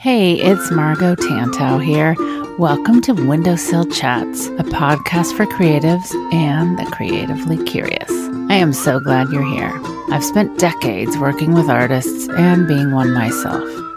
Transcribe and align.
Hey, 0.00 0.32
it's 0.40 0.70
Margot 0.70 1.14
Tantau 1.14 1.84
here. 1.84 2.16
Welcome 2.58 3.02
to 3.02 3.12
Windowsill 3.12 3.84
Chats, 3.90 4.46
a 4.46 4.64
podcast 4.64 5.36
for 5.36 5.44
creatives 5.44 6.14
and 6.32 6.78
the 6.78 6.86
creatively 6.86 7.62
curious. 7.64 8.10
I 8.48 8.54
am 8.54 8.72
so 8.72 8.98
glad 8.98 9.28
you're 9.28 9.44
here. 9.44 9.78
I've 10.10 10.24
spent 10.24 10.58
decades 10.58 11.18
working 11.18 11.52
with 11.52 11.68
artists 11.68 12.30
and 12.30 12.66
being 12.66 12.92
one 12.92 13.12
myself. 13.12 13.62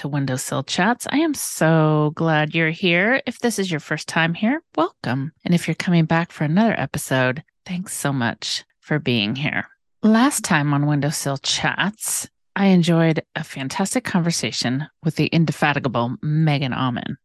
To 0.00 0.08
Windowsill 0.08 0.62
Chats. 0.62 1.06
I 1.10 1.18
am 1.18 1.34
so 1.34 2.12
glad 2.14 2.54
you're 2.54 2.70
here. 2.70 3.20
If 3.26 3.40
this 3.40 3.58
is 3.58 3.70
your 3.70 3.80
first 3.80 4.08
time 4.08 4.32
here, 4.32 4.62
welcome. 4.74 5.32
And 5.44 5.54
if 5.54 5.68
you're 5.68 5.74
coming 5.74 6.06
back 6.06 6.32
for 6.32 6.44
another 6.44 6.72
episode, 6.80 7.44
thanks 7.66 7.92
so 7.92 8.10
much 8.10 8.64
for 8.80 8.98
being 8.98 9.36
here. 9.36 9.66
Last 10.02 10.42
time 10.42 10.72
on 10.72 10.86
Windowsill 10.86 11.36
Chats, 11.36 12.30
I 12.56 12.68
enjoyed 12.68 13.20
a 13.36 13.44
fantastic 13.44 14.02
conversation 14.02 14.86
with 15.04 15.16
the 15.16 15.26
indefatigable 15.26 16.16
Megan 16.22 16.72
Auman. 16.72 17.16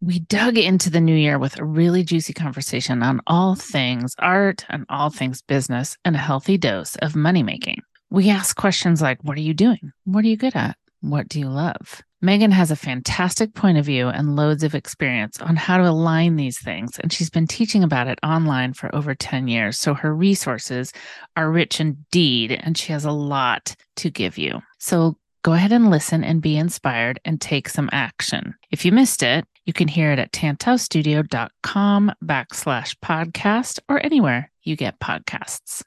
We 0.00 0.18
dug 0.18 0.58
into 0.58 0.90
the 0.90 1.00
new 1.00 1.14
year 1.14 1.38
with 1.38 1.60
a 1.60 1.64
really 1.64 2.02
juicy 2.02 2.32
conversation 2.32 3.04
on 3.04 3.20
all 3.28 3.54
things 3.54 4.16
art 4.18 4.66
and 4.68 4.86
all 4.88 5.10
things 5.10 5.40
business 5.40 5.96
and 6.04 6.16
a 6.16 6.18
healthy 6.18 6.58
dose 6.58 6.96
of 6.96 7.14
money 7.14 7.44
making. 7.44 7.82
We 8.10 8.28
asked 8.28 8.56
questions 8.56 9.00
like 9.00 9.22
What 9.22 9.36
are 9.36 9.40
you 9.40 9.54
doing? 9.54 9.92
What 10.02 10.24
are 10.24 10.28
you 10.28 10.36
good 10.36 10.56
at? 10.56 10.76
What 11.00 11.28
do 11.28 11.38
you 11.38 11.48
love? 11.48 12.02
Megan 12.24 12.52
has 12.52 12.70
a 12.70 12.76
fantastic 12.76 13.52
point 13.52 13.76
of 13.76 13.84
view 13.84 14.08
and 14.08 14.34
loads 14.34 14.62
of 14.62 14.74
experience 14.74 15.38
on 15.42 15.56
how 15.56 15.76
to 15.76 15.86
align 15.86 16.36
these 16.36 16.58
things, 16.58 16.98
and 16.98 17.12
she's 17.12 17.28
been 17.28 17.46
teaching 17.46 17.84
about 17.84 18.06
it 18.06 18.18
online 18.22 18.72
for 18.72 18.92
over 18.94 19.14
10 19.14 19.46
years. 19.46 19.78
So 19.78 19.92
her 19.92 20.14
resources 20.14 20.90
are 21.36 21.50
rich 21.50 21.80
indeed, 21.80 22.52
and 22.52 22.78
she 22.78 22.92
has 22.92 23.04
a 23.04 23.12
lot 23.12 23.76
to 23.96 24.08
give 24.08 24.38
you. 24.38 24.62
So 24.78 25.18
go 25.42 25.52
ahead 25.52 25.70
and 25.70 25.90
listen 25.90 26.24
and 26.24 26.40
be 26.40 26.56
inspired 26.56 27.20
and 27.26 27.38
take 27.38 27.68
some 27.68 27.90
action. 27.92 28.54
If 28.70 28.86
you 28.86 28.92
missed 28.92 29.22
it, 29.22 29.44
you 29.66 29.74
can 29.74 29.86
hear 29.86 30.10
it 30.10 30.18
at 30.18 30.32
tantaustudio.com 30.32 32.12
backslash 32.24 32.96
podcast 33.04 33.80
or 33.86 34.02
anywhere 34.02 34.50
you 34.62 34.76
get 34.76 34.98
podcasts. 34.98 35.82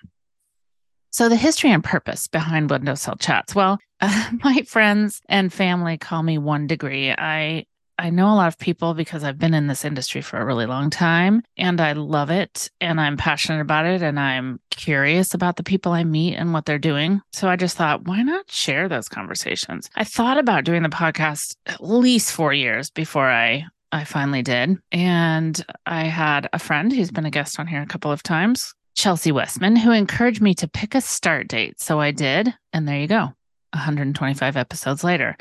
So 1.11 1.29
the 1.29 1.37
history 1.37 1.71
and 1.71 1.83
purpose 1.83 2.27
behind 2.27 2.69
Windowsill 2.69 3.15
Chats. 3.15 3.55
Well, 3.55 3.79
uh, 4.01 4.31
my 4.43 4.63
friends 4.63 5.21
and 5.29 5.53
family 5.53 5.97
call 5.97 6.23
me 6.23 6.37
one 6.37 6.67
degree. 6.67 7.11
I 7.11 7.67
I 8.03 8.09
know 8.09 8.27
a 8.27 8.35
lot 8.35 8.49
of 8.49 8.57
people 8.57 8.93
because 8.93 9.23
I've 9.23 9.39
been 9.39 9.53
in 9.53 9.67
this 9.67 9.85
industry 9.85 10.19
for 10.21 10.37
a 10.37 10.43
really 10.43 10.65
long 10.65 10.89
time 10.89 11.41
and 11.55 11.79
I 11.79 11.93
love 11.93 12.29
it 12.29 12.69
and 12.81 12.99
I'm 12.99 13.15
passionate 13.15 13.61
about 13.61 13.85
it 13.85 14.01
and 14.01 14.19
I'm 14.19 14.59
curious 14.71 15.33
about 15.33 15.55
the 15.55 15.63
people 15.63 15.93
I 15.93 16.03
meet 16.03 16.35
and 16.35 16.51
what 16.51 16.65
they're 16.65 16.77
doing. 16.77 17.21
So 17.31 17.47
I 17.47 17.55
just 17.55 17.77
thought, 17.77 18.03
why 18.03 18.21
not 18.21 18.51
share 18.51 18.89
those 18.89 19.07
conversations? 19.07 19.89
I 19.95 20.03
thought 20.03 20.37
about 20.37 20.65
doing 20.65 20.83
the 20.83 20.89
podcast 20.89 21.55
at 21.65 21.81
least 21.81 22.33
4 22.33 22.51
years 22.51 22.89
before 22.89 23.29
I 23.29 23.67
I 23.93 24.03
finally 24.03 24.41
did. 24.41 24.79
And 24.91 25.65
I 25.85 26.03
had 26.05 26.49
a 26.51 26.59
friend 26.59 26.91
who's 26.91 27.11
been 27.11 27.27
a 27.27 27.31
guest 27.31 27.57
on 27.57 27.67
here 27.67 27.81
a 27.81 27.85
couple 27.85 28.11
of 28.11 28.21
times, 28.21 28.73
Chelsea 28.95 29.31
Westman, 29.31 29.77
who 29.77 29.91
encouraged 29.91 30.41
me 30.41 30.55
to 30.55 30.67
pick 30.67 30.93
a 30.93 30.99
start 30.99 31.47
date. 31.47 31.79
So 31.79 32.01
I 32.01 32.11
did, 32.11 32.53
and 32.73 32.85
there 32.85 32.99
you 32.99 33.07
go. 33.07 33.31
125 33.71 34.57
episodes 34.57 35.03
later. 35.03 35.37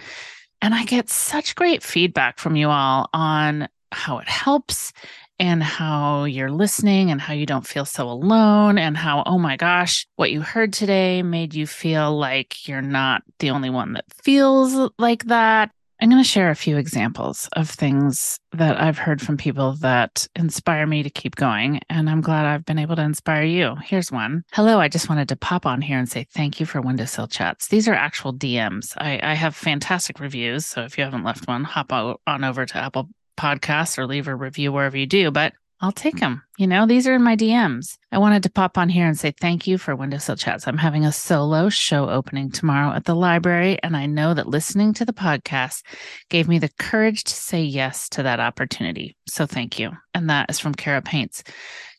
And 0.63 0.75
I 0.77 0.85
get 0.85 1.11
such 1.11 1.57
great 1.57 1.83
feedback 1.83 2.39
from 2.39 2.55
you 2.55 2.71
all 2.71 3.11
on 3.13 3.69
how 3.91 4.19
it 4.19 4.29
helps 4.29 4.93
and 5.41 5.61
how 5.61 6.23
you're 6.23 6.53
listening 6.53 7.11
and 7.11 7.21
how 7.21 7.35
you 7.35 7.47
don't 7.47 7.67
feel 7.67 7.85
so 7.85 8.09
alone 8.09 8.79
and 8.79 8.97
how, 8.97 9.25
oh 9.27 9.39
my 9.39 9.57
gosh, 9.57 10.07
what 10.15 10.31
you 10.31 10.41
heard 10.41 10.73
today 10.73 11.21
made 11.25 11.53
you 11.53 11.67
feel 11.67 12.17
like 12.17 12.69
you're 12.69 12.81
not 12.81 13.23
the 13.41 13.51
only 13.51 13.71
one 13.71 13.95
that 13.95 14.05
feels 14.23 14.91
like 15.01 15.25
that. 15.25 15.73
I'm 16.03 16.11
going 16.11 16.21
to 16.21 16.29
share 16.29 16.51
a 16.51 16.57
few 16.57 16.79
examples 16.79 17.49
of 17.53 17.71
things 17.71 18.41
that 18.51 18.81
I've 18.81 18.99
heard 18.99 19.23
from 19.23 19.37
people 19.37 19.75
that 19.75 20.27
inspire 20.35 20.85
me 20.85 21.05
to 21.05 21.11
keep 21.11 21.37
going. 21.37 21.79
And 21.89 22.11
I'm 22.11 22.21
glad 22.21 22.45
I've 22.45 22.65
been 22.65 22.81
able 22.81 22.97
to 22.97 23.03
inspire 23.03 23.45
you. 23.45 23.77
Here's 23.85 24.11
one. 24.11 24.43
Hello, 24.53 24.81
I 24.81 24.89
just 24.89 25.09
wanted 25.09 25.29
to 25.29 25.37
pop 25.37 25.65
on 25.65 25.81
here 25.81 26.01
and 26.01 26.11
say 26.11 26.27
thank 26.33 26.59
you 26.59 26.67
for 26.67 26.81
Windowsill 26.81 27.29
Chats. 27.29 27.69
These 27.69 27.87
are 27.87 27.95
actual 27.95 28.35
DMs. 28.35 28.95
I, 28.99 29.21
I 29.23 29.35
have 29.35 29.55
fantastic 29.55 30.19
reviews. 30.19 30.67
So 30.67 30.83
if 30.83 30.99
you 30.99 31.05
haven't 31.05 31.23
left 31.23 31.47
one, 31.47 31.63
hop 31.63 31.93
on 31.93 32.43
over 32.43 32.67
to 32.67 32.77
Apple 32.79 33.09
Podcasts 33.37 33.97
or 33.97 34.05
leave 34.05 34.27
a 34.27 34.35
review 34.35 34.73
wherever 34.73 34.99
you 34.99 35.07
do. 35.07 35.31
But 35.31 35.53
I'll 35.83 35.93
take 35.93 36.21
them. 36.21 36.45
You 36.59 36.69
know, 36.69 36.87
these 36.87 37.09
are 37.09 37.15
in 37.15 37.25
my 37.25 37.35
DMs. 37.35 37.99
I 38.13 38.19
wanted 38.19 38.45
to 38.45 38.51
pop 38.53 38.79
on 38.79 38.89
here 38.89 39.07
and 39.07 39.19
say 39.19 39.33
thank 39.33 39.67
you 39.67 39.79
for 39.79 39.97
Windowsill 39.97 40.37
Chats. 40.37 40.69
I'm 40.69 40.79
having 40.79 41.05
a 41.05 41.11
solo 41.11 41.69
show 41.69 42.09
opening 42.09 42.53
tomorrow 42.53 42.95
at 42.95 43.05
the 43.05 43.17
library, 43.17 43.83
and 43.83 43.97
I 43.97 44.07
know 44.07 44.33
that 44.33 44.47
listening 44.47 44.95
to 44.95 45.05
the 45.05 45.13
podcast 45.13 45.83
gave 46.31 46.47
me 46.47 46.61
the 46.61 46.71
courage 46.79 47.25
to 47.25 47.35
say 47.35 47.63
yes 47.63 48.09
to 48.11 48.23
that 48.23 48.39
opportunity. 48.39 49.17
So 49.27 49.45
thank 49.45 49.81
you. 49.81 49.91
And 50.15 50.31
that 50.31 50.49
is 50.51 50.61
from 50.61 50.75
Kara 50.75 51.03
Paints. 51.03 51.43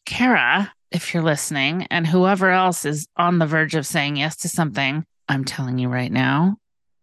Kara 0.05 0.71
if 0.93 1.13
you're 1.13 1.23
listening, 1.23 1.87
and 1.89 2.05
whoever 2.05 2.51
else 2.51 2.85
is 2.85 3.07
on 3.17 3.39
the 3.39 3.47
verge 3.47 3.73
of 3.73 3.85
saying 3.85 4.15
yes 4.15 4.37
to 4.37 4.47
something, 4.47 5.03
I'm 5.27 5.43
telling 5.43 5.79
you 5.79 5.89
right 5.89 6.11
now, 6.11 6.57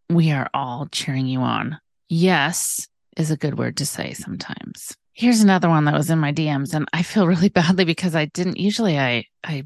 we 0.08 0.30
are 0.30 0.48
all 0.54 0.86
cheering 0.90 1.26
you 1.26 1.40
on. 1.40 1.78
Yes 2.08 2.88
is 3.16 3.30
a 3.30 3.36
good 3.36 3.58
word 3.58 3.76
to 3.78 3.86
say 3.86 4.12
sometimes. 4.12 4.96
Here's 5.20 5.42
another 5.42 5.68
one 5.68 5.84
that 5.84 5.92
was 5.92 6.08
in 6.08 6.18
my 6.18 6.32
DMs, 6.32 6.72
and 6.72 6.88
I 6.94 7.02
feel 7.02 7.26
really 7.26 7.48
badly 7.60 7.84
because 7.84 8.16
I 8.16 8.24
didn't 8.24 8.56
usually 8.58 8.98
I 8.98 9.26
I 9.44 9.64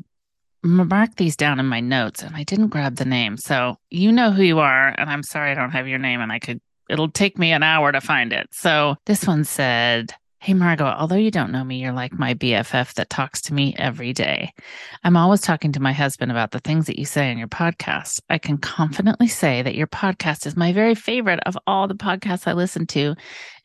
mark 0.65 1.15
these 1.15 1.37
down 1.37 1.61
in 1.61 1.67
my 1.67 1.79
notes 1.79 2.25
and 2.25 2.35
I 2.35 2.43
didn't 2.43 2.71
grab 2.71 2.97
the 2.97 3.05
name. 3.05 3.37
So 3.37 3.77
you 3.89 4.11
know 4.11 4.33
who 4.33 4.43
you 4.43 4.59
are, 4.59 4.89
and 4.89 5.09
I'm 5.09 5.23
sorry 5.23 5.53
I 5.53 5.55
don't 5.55 5.71
have 5.71 5.87
your 5.87 6.01
name 6.01 6.21
and 6.21 6.33
I 6.33 6.41
could 6.41 6.61
it'll 6.91 7.09
take 7.09 7.39
me 7.39 7.53
an 7.53 7.63
hour 7.63 7.93
to 7.93 8.01
find 8.01 8.33
it. 8.33 8.49
So 8.51 8.97
this 9.07 9.29
one 9.29 9.45
said, 9.45 10.13
Hey, 10.45 10.53
Margot, 10.53 10.85
although 10.85 11.15
you 11.15 11.31
don't 11.31 11.53
know 11.53 11.65
me, 11.65 11.79
you're 11.79 11.95
like 11.95 12.19
my 12.19 12.35
BFF 12.35 12.93
that 12.97 13.09
talks 13.09 13.41
to 13.41 13.55
me 13.55 13.75
every 13.79 14.13
day. 14.13 14.53
I'm 15.03 15.17
always 15.17 15.41
talking 15.41 15.73
to 15.73 15.81
my 15.81 15.93
husband 15.95 16.31
about 16.31 16.51
the 16.51 16.61
things 16.61 16.85
that 16.85 16.99
you 16.99 17.07
say 17.07 17.31
on 17.31 17.39
your 17.39 17.49
podcast. 17.49 18.21
I 18.29 18.37
can 18.37 18.59
confidently 18.59 19.27
say 19.27 19.63
that 19.63 19.75
your 19.75 19.87
podcast 19.87 20.45
is 20.45 20.55
my 20.55 20.75
very 20.75 20.95
favorite 20.95 21.41
of 21.47 21.57
all 21.67 21.89
the 21.89 21.95
podcasts 21.95 22.47
I 22.47 22.53
listen 22.53 22.87
to. 22.89 23.15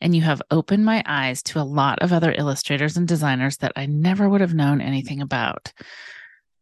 And 0.00 0.16
you 0.16 0.22
have 0.22 0.40
opened 0.50 0.86
my 0.86 1.02
eyes 1.04 1.42
to 1.42 1.60
a 1.60 1.68
lot 1.68 1.98
of 1.98 2.14
other 2.14 2.32
illustrators 2.32 2.96
and 2.96 3.06
designers 3.06 3.58
that 3.58 3.72
I 3.76 3.84
never 3.84 4.26
would 4.26 4.40
have 4.40 4.54
known 4.54 4.80
anything 4.80 5.20
about. 5.20 5.74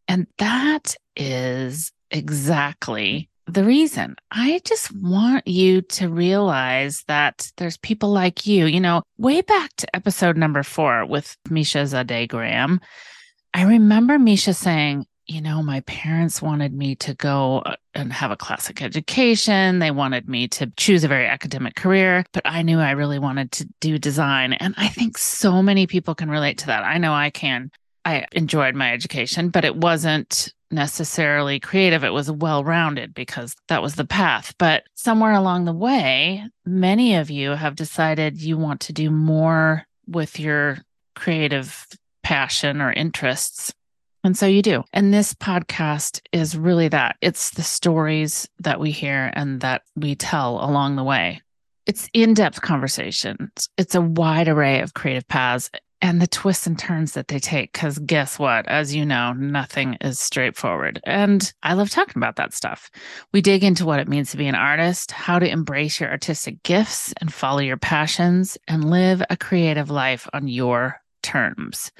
And 0.09 0.27
that 0.37 0.97
is 1.15 1.93
exactly 2.11 3.28
the 3.53 3.63
reason. 3.63 4.15
I 4.31 4.61
just 4.63 4.91
want 4.95 5.47
you 5.47 5.81
to 5.81 6.09
realize 6.09 7.03
that 7.07 7.51
there's 7.57 7.77
people 7.77 8.09
like 8.09 8.45
you. 8.45 8.65
You 8.65 8.79
know, 8.79 9.03
way 9.17 9.41
back 9.41 9.75
to 9.77 9.95
episode 9.95 10.37
number 10.37 10.63
four 10.63 11.05
with 11.05 11.35
Misha 11.49 11.79
Zade 11.79 12.29
Graham, 12.29 12.79
I 13.53 13.63
remember 13.63 14.19
Misha 14.19 14.53
saying, 14.53 15.05
you 15.27 15.41
know, 15.41 15.61
my 15.61 15.81
parents 15.81 16.41
wanted 16.41 16.73
me 16.73 16.95
to 16.95 17.13
go 17.13 17.59
uh, 17.59 17.75
and 17.93 18.11
have 18.11 18.31
a 18.31 18.37
classic 18.37 18.81
education. 18.81 19.77
They 19.77 19.91
wanted 19.91 20.27
me 20.27 20.47
to 20.49 20.71
choose 20.75 21.03
a 21.03 21.07
very 21.07 21.27
academic 21.27 21.75
career, 21.75 22.23
but 22.31 22.43
I 22.45 22.63
knew 22.63 22.79
I 22.79 22.91
really 22.91 23.19
wanted 23.19 23.51
to 23.53 23.69
do 23.79 23.99
design. 23.99 24.53
And 24.53 24.73
I 24.77 24.87
think 24.87 25.19
so 25.19 25.61
many 25.61 25.85
people 25.85 26.15
can 26.15 26.29
relate 26.29 26.57
to 26.59 26.67
that. 26.67 26.83
I 26.83 26.97
know 26.97 27.13
I 27.13 27.29
can. 27.29 27.69
I 28.05 28.25
enjoyed 28.31 28.73
my 28.73 28.91
education, 28.91 29.49
but 29.49 29.65
it 29.65 29.75
wasn't 29.75 30.51
necessarily 30.71 31.59
creative. 31.59 32.03
It 32.03 32.13
was 32.13 32.31
well 32.31 32.63
rounded 32.63 33.13
because 33.13 33.55
that 33.67 33.81
was 33.81 33.95
the 33.95 34.05
path. 34.05 34.53
But 34.57 34.83
somewhere 34.95 35.33
along 35.33 35.65
the 35.65 35.73
way, 35.73 36.43
many 36.65 37.15
of 37.15 37.29
you 37.29 37.51
have 37.51 37.75
decided 37.75 38.41
you 38.41 38.57
want 38.57 38.81
to 38.81 38.93
do 38.93 39.09
more 39.09 39.85
with 40.07 40.39
your 40.39 40.79
creative 41.15 41.87
passion 42.23 42.81
or 42.81 42.91
interests. 42.93 43.73
And 44.23 44.37
so 44.37 44.45
you 44.45 44.61
do. 44.61 44.83
And 44.91 45.13
this 45.13 45.33
podcast 45.33 46.21
is 46.31 46.57
really 46.57 46.89
that 46.89 47.15
it's 47.21 47.51
the 47.51 47.63
stories 47.63 48.47
that 48.59 48.79
we 48.79 48.91
hear 48.91 49.31
and 49.33 49.61
that 49.61 49.83
we 49.95 50.15
tell 50.15 50.63
along 50.63 50.95
the 50.95 51.03
way. 51.03 51.41
It's 51.85 52.09
in 52.13 52.33
depth 52.35 52.61
conversations, 52.61 53.69
it's 53.77 53.95
a 53.95 54.01
wide 54.01 54.47
array 54.47 54.81
of 54.81 54.93
creative 54.93 55.27
paths 55.27 55.71
and 56.01 56.21
the 56.21 56.27
twists 56.27 56.65
and 56.65 56.77
turns 56.77 57.13
that 57.13 57.27
they 57.27 57.39
take. 57.39 57.73
Because 57.73 57.99
guess 57.99 58.39
what? 58.39 58.67
As 58.67 58.95
you 58.95 59.05
know, 59.05 59.33
nothing 59.33 59.97
is 60.01 60.19
straightforward. 60.19 61.01
And 61.03 61.51
I 61.63 61.73
love 61.73 61.89
talking 61.89 62.17
about 62.17 62.37
that 62.37 62.53
stuff. 62.53 62.89
We 63.33 63.41
dig 63.41 63.63
into 63.63 63.85
what 63.85 63.99
it 63.99 64.07
means 64.07 64.31
to 64.31 64.37
be 64.37 64.47
an 64.47 64.55
artist, 64.55 65.11
how 65.11 65.39
to 65.39 65.49
embrace 65.49 65.99
your 65.99 66.09
artistic 66.09 66.63
gifts 66.63 67.13
and 67.19 67.33
follow 67.33 67.59
your 67.59 67.77
passions 67.77 68.57
and 68.67 68.89
live 68.89 69.21
a 69.29 69.37
creative 69.37 69.89
life 69.89 70.27
on 70.33 70.47
your 70.47 71.01
terms. 71.21 71.91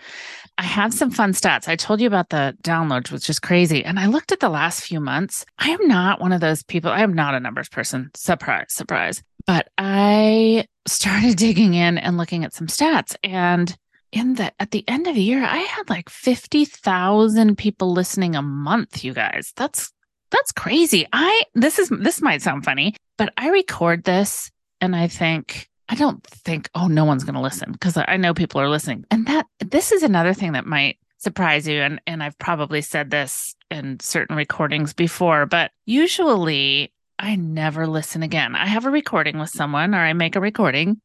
I 0.58 0.64
have 0.64 0.94
some 0.94 1.12
fun 1.12 1.34
stats. 1.34 1.68
I 1.68 1.76
told 1.76 2.02
you 2.02 2.08
about 2.08 2.30
the 2.30 2.56
downloads, 2.64 3.12
which 3.12 3.30
is 3.30 3.40
crazy. 3.40 3.84
And 3.84 4.00
I 4.00 4.08
looked 4.08 4.32
at 4.32 4.40
the 4.40 4.50
last 4.50 4.82
few 4.82 5.00
months. 5.00 5.46
I 5.58 5.70
am 5.70 5.88
not 5.88 6.22
one 6.22 6.32
of 6.32 6.42
those 6.42 6.64
people. 6.64 6.92
I 6.92 7.02
am 7.02 7.14
not 7.14 7.36
a 7.36 7.40
numbers 7.40 7.70
person. 7.70 8.12
Surprise, 8.16 8.68
surprise. 8.70 9.24
But 9.46 9.70
I 9.78 10.66
started 10.88 11.36
digging 11.38 11.74
in 11.74 11.98
and 11.98 12.18
looking 12.18 12.44
at 12.44 12.54
some 12.54 12.68
stats. 12.68 13.16
And 13.24 13.76
in 14.12 14.36
the 14.36 14.52
at 14.62 14.72
the 14.72 14.84
end 14.88 15.08
of 15.08 15.16
the 15.16 15.22
year, 15.22 15.44
I 15.44 15.58
had 15.58 15.90
like 15.90 16.10
50,000 16.10 17.58
people 17.58 17.92
listening 17.92 18.36
a 18.36 18.42
month, 18.42 19.04
you 19.04 19.14
guys. 19.14 19.54
That's 19.56 19.92
that's 20.32 20.52
crazy. 20.52 21.08
I 21.14 21.44
this 21.56 21.80
is 21.80 21.90
this 21.90 22.22
might 22.22 22.42
sound 22.42 22.66
funny, 22.66 22.96
but 23.18 23.34
I 23.38 23.50
record 23.50 24.04
this 24.04 24.52
and 24.82 24.96
I 24.96 25.08
think 25.08 25.70
I 25.90 25.96
don't 25.96 26.24
think 26.26 26.70
oh 26.76 26.88
no 26.88 27.06
one's 27.06 27.24
going 27.24 27.36
to 27.36 27.42
listen 27.42 27.72
because 27.72 27.98
I 27.98 28.18
know 28.18 28.34
people 28.34 28.62
are 28.62 28.70
listening. 28.70 29.06
And 29.12 29.26
that 29.28 29.48
this 29.60 29.92
is 29.92 30.04
another 30.04 30.34
thing 30.34 30.54
that 30.54 30.66
might 30.66 30.98
surprise 31.18 31.68
you 31.68 31.82
and 31.82 32.02
and 32.08 32.24
I've 32.24 32.38
probably 32.40 32.82
said 32.82 33.12
this 33.12 33.56
in 33.70 34.00
certain 34.00 34.36
recordings 34.36 34.94
before, 34.94 35.46
but 35.46 35.72
usually 35.86 36.94
I 37.18 37.36
never 37.36 37.86
listen 37.86 38.24
again. 38.24 38.56
I 38.56 38.66
have 38.66 38.86
a 38.86 38.92
recording 38.92 39.40
with 39.40 39.50
someone 39.50 39.94
or 39.94 40.00
I 40.00 40.14
make 40.14 40.36
a 40.36 40.42
recording 40.42 41.02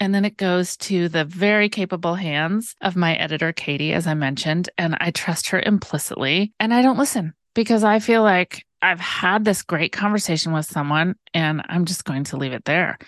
and 0.00 0.14
then 0.14 0.24
it 0.24 0.36
goes 0.36 0.76
to 0.78 1.08
the 1.08 1.24
very 1.24 1.68
capable 1.68 2.14
hands 2.14 2.74
of 2.80 2.96
my 2.96 3.14
editor, 3.14 3.52
Katie, 3.52 3.92
as 3.92 4.06
I 4.06 4.14
mentioned. 4.14 4.68
And 4.76 4.96
I 5.00 5.10
trust 5.10 5.48
her 5.48 5.60
implicitly. 5.60 6.52
And 6.60 6.74
I 6.74 6.82
don't 6.82 6.98
listen 6.98 7.34
because 7.54 7.84
I 7.84 7.98
feel 7.98 8.22
like 8.22 8.66
I've 8.82 9.00
had 9.00 9.44
this 9.44 9.62
great 9.62 9.92
conversation 9.92 10.52
with 10.52 10.66
someone 10.66 11.16
and 11.32 11.62
I'm 11.68 11.86
just 11.86 12.04
going 12.04 12.24
to 12.24 12.36
leave 12.36 12.52
it 12.52 12.64
there. 12.66 12.98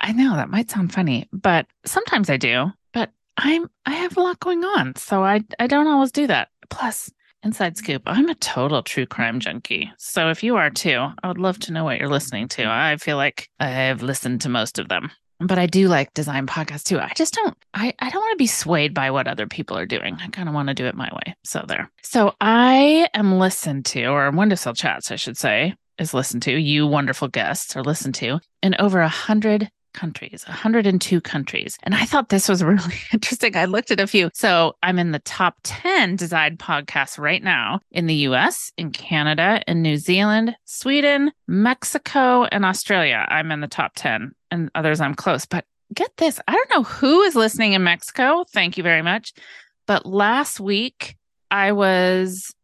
I 0.00 0.12
know 0.12 0.36
that 0.36 0.50
might 0.50 0.70
sound 0.70 0.92
funny, 0.92 1.28
but 1.32 1.66
sometimes 1.84 2.30
I 2.30 2.36
do. 2.36 2.66
But 2.92 3.10
I'm 3.36 3.68
I 3.86 3.94
have 3.94 4.16
a 4.16 4.20
lot 4.20 4.38
going 4.38 4.64
on. 4.64 4.94
So 4.96 5.24
I 5.24 5.40
I 5.58 5.66
don't 5.66 5.88
always 5.88 6.12
do 6.12 6.26
that. 6.26 6.48
Plus, 6.70 7.10
inside 7.42 7.76
scoop, 7.76 8.02
I'm 8.06 8.28
a 8.28 8.34
total 8.34 8.82
true 8.82 9.06
crime 9.06 9.40
junkie. 9.40 9.90
So 9.98 10.28
if 10.28 10.42
you 10.42 10.56
are 10.56 10.70
too, 10.70 11.08
I 11.22 11.28
would 11.28 11.38
love 11.38 11.58
to 11.60 11.72
know 11.72 11.84
what 11.84 11.98
you're 11.98 12.08
listening 12.08 12.48
to. 12.48 12.66
I 12.66 12.96
feel 12.98 13.16
like 13.16 13.48
I've 13.58 14.02
listened 14.02 14.42
to 14.42 14.48
most 14.48 14.78
of 14.78 14.88
them 14.88 15.10
but 15.40 15.58
I 15.58 15.66
do 15.66 15.88
like 15.88 16.14
design 16.14 16.46
podcasts 16.46 16.84
too. 16.84 16.98
I 16.98 17.12
just 17.14 17.34
don't 17.34 17.56
I, 17.74 17.94
I 17.98 18.10
don't 18.10 18.20
want 18.20 18.32
to 18.32 18.42
be 18.42 18.46
swayed 18.46 18.94
by 18.94 19.10
what 19.10 19.28
other 19.28 19.46
people 19.46 19.76
are 19.78 19.86
doing. 19.86 20.16
I 20.20 20.28
kind 20.28 20.48
of 20.48 20.54
want 20.54 20.68
to 20.68 20.74
do 20.74 20.86
it 20.86 20.94
my 20.94 21.10
way. 21.12 21.34
So 21.44 21.64
there. 21.66 21.90
So 22.02 22.34
I 22.40 23.08
am 23.14 23.38
listened 23.38 23.86
to, 23.86 24.06
or 24.06 24.30
Windowsill 24.30 24.74
Chats, 24.74 25.10
I 25.10 25.16
should 25.16 25.36
say, 25.36 25.74
is 25.98 26.14
listened 26.14 26.42
to. 26.42 26.52
You 26.52 26.86
wonderful 26.86 27.28
guests 27.28 27.76
are 27.76 27.82
listened 27.82 28.14
to 28.16 28.40
in 28.62 28.74
over 28.78 29.00
a 29.00 29.08
hundred 29.08 29.70
countries, 29.94 30.44
102 30.46 31.20
countries. 31.20 31.76
And 31.82 31.94
I 31.94 32.04
thought 32.04 32.28
this 32.28 32.48
was 32.48 32.62
really 32.64 32.94
interesting. 33.12 33.56
I 33.56 33.64
looked 33.64 33.90
at 33.90 34.00
a 34.00 34.06
few. 34.06 34.30
So 34.32 34.76
I'm 34.82 34.98
in 34.98 35.12
the 35.12 35.18
top 35.20 35.56
10 35.64 36.16
design 36.16 36.56
podcasts 36.56 37.18
right 37.18 37.42
now 37.42 37.80
in 37.90 38.06
the 38.06 38.14
US, 38.14 38.72
in 38.76 38.90
Canada, 38.90 39.62
in 39.66 39.82
New 39.82 39.96
Zealand, 39.96 40.56
Sweden, 40.64 41.32
Mexico, 41.46 42.44
and 42.44 42.64
Australia. 42.64 43.26
I'm 43.28 43.50
in 43.50 43.60
the 43.60 43.68
top 43.68 43.92
10 43.96 44.32
and 44.50 44.70
others 44.74 45.00
I'm 45.00 45.14
close. 45.14 45.46
But 45.46 45.64
get 45.94 46.14
this 46.16 46.40
I 46.46 46.52
don't 46.52 46.70
know 46.70 46.82
who 46.82 47.22
is 47.22 47.34
listening 47.34 47.72
in 47.72 47.82
Mexico. 47.82 48.44
Thank 48.50 48.76
you 48.76 48.82
very 48.82 49.00
much. 49.02 49.32
But 49.86 50.04
last 50.04 50.60
week 50.60 51.16
I 51.50 51.72
was, 51.72 52.54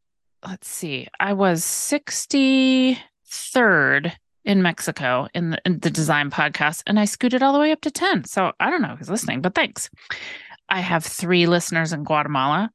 let's 0.46 0.68
see, 0.68 1.08
I 1.18 1.32
was 1.32 1.64
63rd 1.64 4.12
in 4.44 4.62
Mexico 4.62 5.26
in 5.34 5.50
the, 5.50 5.58
in 5.64 5.78
the 5.78 5.90
design 5.90 6.30
podcast, 6.30 6.82
and 6.86 7.00
I 7.00 7.06
scooted 7.06 7.42
all 7.42 7.54
the 7.54 7.58
way 7.58 7.72
up 7.72 7.80
to 7.82 7.90
10. 7.90 8.24
So 8.24 8.52
I 8.60 8.70
don't 8.70 8.82
know 8.82 8.96
who's 8.96 9.08
listening, 9.08 9.40
but 9.40 9.54
thanks. 9.54 9.88
I 10.68 10.80
have 10.80 11.04
three 11.04 11.46
listeners 11.46 11.92
in 11.92 12.04
Guatemala. 12.04 12.70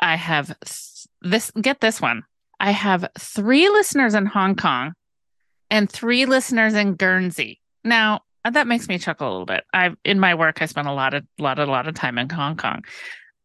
I 0.00 0.16
have 0.16 0.46
th- 0.46 1.06
this, 1.22 1.50
get 1.60 1.80
this 1.80 2.00
one. 2.00 2.24
I 2.58 2.70
have 2.70 3.08
three 3.18 3.68
listeners 3.68 4.14
in 4.14 4.26
Hong 4.26 4.56
Kong 4.56 4.94
and 5.70 5.90
three 5.90 6.24
listeners 6.24 6.74
in 6.74 6.94
Guernsey. 6.94 7.60
Now, 7.84 8.20
that 8.50 8.66
makes 8.66 8.88
me 8.88 8.98
chuckle 8.98 9.28
a 9.28 9.30
little 9.30 9.46
bit. 9.46 9.64
I 9.72 9.90
in 10.04 10.20
my 10.20 10.34
work 10.34 10.62
I 10.62 10.66
spent 10.66 10.88
a 10.88 10.92
lot 10.92 11.14
of 11.14 11.24
lot 11.38 11.58
a 11.58 11.66
lot 11.66 11.88
of 11.88 11.94
time 11.94 12.18
in 12.18 12.28
Hong 12.30 12.56
Kong. 12.56 12.84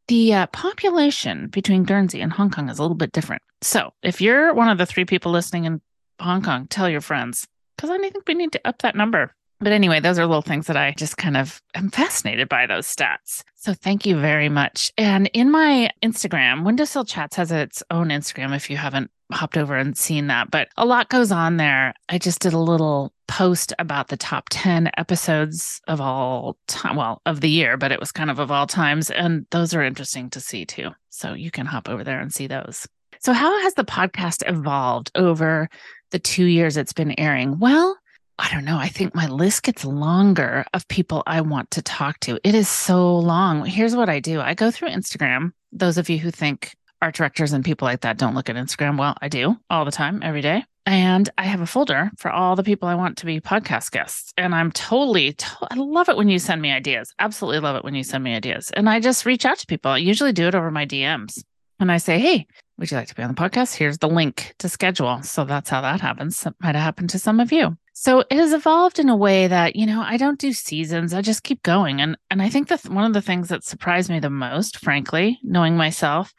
The 0.07 0.33
uh, 0.33 0.47
population 0.47 1.47
between 1.47 1.83
Guernsey 1.83 2.21
and 2.21 2.33
Hong 2.33 2.49
Kong 2.49 2.69
is 2.69 2.79
a 2.79 2.81
little 2.81 2.97
bit 2.97 3.11
different. 3.11 3.41
So, 3.61 3.93
if 4.03 4.19
you're 4.19 4.53
one 4.53 4.67
of 4.67 4.77
the 4.77 4.85
three 4.85 5.05
people 5.05 5.31
listening 5.31 5.65
in 5.65 5.81
Hong 6.19 6.41
Kong, 6.41 6.67
tell 6.67 6.89
your 6.89 7.01
friends 7.01 7.47
because 7.75 7.89
I 7.89 7.97
think 7.97 8.27
we 8.27 8.33
need 8.33 8.51
to 8.53 8.67
up 8.67 8.79
that 8.79 8.95
number. 8.95 9.33
But 9.61 9.73
anyway, 9.73 9.99
those 9.99 10.17
are 10.17 10.25
little 10.25 10.41
things 10.41 10.65
that 10.67 10.75
I 10.75 10.93
just 10.97 11.17
kind 11.17 11.37
of 11.37 11.61
am 11.75 11.91
fascinated 11.91 12.49
by 12.49 12.65
those 12.65 12.87
stats. 12.87 13.43
So 13.55 13.75
thank 13.75 14.07
you 14.07 14.19
very 14.19 14.49
much. 14.49 14.91
And 14.97 15.29
in 15.33 15.51
my 15.51 15.91
Instagram, 16.03 16.65
Windowsill 16.65 17.05
Chats 17.05 17.35
has 17.35 17.51
its 17.51 17.83
own 17.91 18.07
Instagram 18.07 18.55
if 18.55 18.71
you 18.71 18.77
haven't 18.77 19.11
hopped 19.31 19.57
over 19.57 19.77
and 19.77 19.95
seen 19.95 20.27
that, 20.27 20.49
but 20.49 20.69
a 20.77 20.85
lot 20.85 21.09
goes 21.09 21.31
on 21.31 21.57
there. 21.57 21.93
I 22.09 22.17
just 22.17 22.39
did 22.39 22.53
a 22.53 22.59
little 22.59 23.13
post 23.31 23.71
about 23.79 24.09
the 24.09 24.17
top 24.17 24.49
10 24.49 24.91
episodes 24.97 25.79
of 25.87 26.01
all 26.01 26.57
time, 26.67 26.97
well, 26.97 27.21
of 27.25 27.39
the 27.39 27.49
year, 27.49 27.77
but 27.77 27.93
it 27.93 27.99
was 27.99 28.11
kind 28.11 28.29
of 28.29 28.39
of 28.39 28.51
all 28.51 28.67
times. 28.67 29.09
And 29.09 29.47
those 29.51 29.73
are 29.73 29.81
interesting 29.81 30.29
to 30.31 30.41
see 30.41 30.65
too. 30.65 30.89
So 31.11 31.33
you 31.33 31.49
can 31.49 31.65
hop 31.65 31.87
over 31.87 32.03
there 32.03 32.19
and 32.19 32.33
see 32.33 32.47
those. 32.47 32.85
So, 33.21 33.31
how 33.31 33.61
has 33.61 33.75
the 33.75 33.85
podcast 33.85 34.43
evolved 34.49 35.11
over 35.15 35.69
the 36.09 36.19
two 36.19 36.43
years 36.43 36.75
it's 36.75 36.91
been 36.91 37.17
airing? 37.17 37.57
Well, 37.57 37.97
I 38.37 38.49
don't 38.51 38.65
know. 38.65 38.77
I 38.77 38.89
think 38.89 39.15
my 39.15 39.27
list 39.27 39.63
gets 39.63 39.85
longer 39.85 40.65
of 40.73 40.85
people 40.89 41.23
I 41.25 41.39
want 41.39 41.71
to 41.71 41.81
talk 41.81 42.19
to. 42.21 42.37
It 42.43 42.53
is 42.53 42.67
so 42.67 43.17
long. 43.17 43.63
Here's 43.63 43.95
what 43.95 44.09
I 44.09 44.19
do 44.19 44.41
I 44.41 44.55
go 44.55 44.71
through 44.71 44.89
Instagram. 44.89 45.53
Those 45.71 45.97
of 45.97 46.09
you 46.09 46.17
who 46.17 46.31
think 46.31 46.75
art 47.01 47.15
directors 47.15 47.53
and 47.53 47.65
people 47.65 47.85
like 47.85 48.01
that 48.01 48.17
don't 48.17 48.35
look 48.35 48.49
at 48.49 48.55
Instagram. 48.55 48.97
Well, 48.97 49.15
I 49.21 49.27
do 49.27 49.57
all 49.69 49.85
the 49.85 49.91
time, 49.91 50.21
every 50.23 50.41
day. 50.41 50.63
And 50.85 51.29
I 51.37 51.43
have 51.43 51.61
a 51.61 51.67
folder 51.67 52.09
for 52.17 52.31
all 52.31 52.55
the 52.55 52.63
people 52.63 52.89
I 52.89 52.95
want 52.95 53.17
to 53.17 53.25
be 53.25 53.39
podcast 53.39 53.91
guests. 53.91 54.33
And 54.37 54.55
I'm 54.55 54.71
totally, 54.71 55.33
to- 55.33 55.67
I 55.69 55.75
love 55.75 56.09
it 56.09 56.17
when 56.17 56.27
you 56.27 56.39
send 56.39 56.61
me 56.61 56.71
ideas. 56.71 57.13
Absolutely 57.19 57.59
love 57.59 57.75
it 57.75 57.83
when 57.83 57.93
you 57.93 58.03
send 58.03 58.23
me 58.23 58.35
ideas. 58.35 58.71
And 58.71 58.89
I 58.89 58.99
just 58.99 59.25
reach 59.25 59.45
out 59.45 59.59
to 59.59 59.67
people. 59.67 59.91
I 59.91 59.97
usually 59.97 60.33
do 60.33 60.47
it 60.47 60.55
over 60.55 60.71
my 60.71 60.85
DMs. 60.85 61.43
And 61.79 61.91
I 61.91 61.97
say, 61.97 62.19
hey, 62.19 62.47
would 62.77 62.89
you 62.89 62.97
like 62.97 63.07
to 63.07 63.15
be 63.15 63.23
on 63.23 63.33
the 63.33 63.41
podcast? 63.41 63.75
Here's 63.75 63.99
the 63.99 64.09
link 64.09 64.55
to 64.59 64.69
schedule. 64.69 65.21
So 65.23 65.45
that's 65.45 65.69
how 65.69 65.81
that 65.81 66.01
happens. 66.01 66.41
That 66.41 66.55
might 66.59 66.75
have 66.75 66.83
happened 66.83 67.11
to 67.11 67.19
some 67.19 67.39
of 67.39 67.51
you. 67.51 67.77
So 67.93 68.21
it 68.21 68.33
has 68.33 68.53
evolved 68.53 68.97
in 68.97 69.09
a 69.09 69.15
way 69.15 69.47
that, 69.47 69.75
you 69.75 69.85
know, 69.85 70.01
I 70.01 70.17
don't 70.17 70.39
do 70.39 70.53
seasons. 70.53 71.13
I 71.13 71.21
just 71.21 71.43
keep 71.43 71.61
going. 71.61 72.01
And 72.01 72.17
and 72.31 72.41
I 72.41 72.49
think 72.49 72.69
that 72.69 72.85
one 72.85 73.03
of 73.03 73.13
the 73.13 73.21
things 73.21 73.49
that 73.49 73.63
surprised 73.63 74.09
me 74.09 74.19
the 74.19 74.29
most, 74.29 74.79
frankly, 74.79 75.39
knowing 75.43 75.75
myself, 75.77 76.33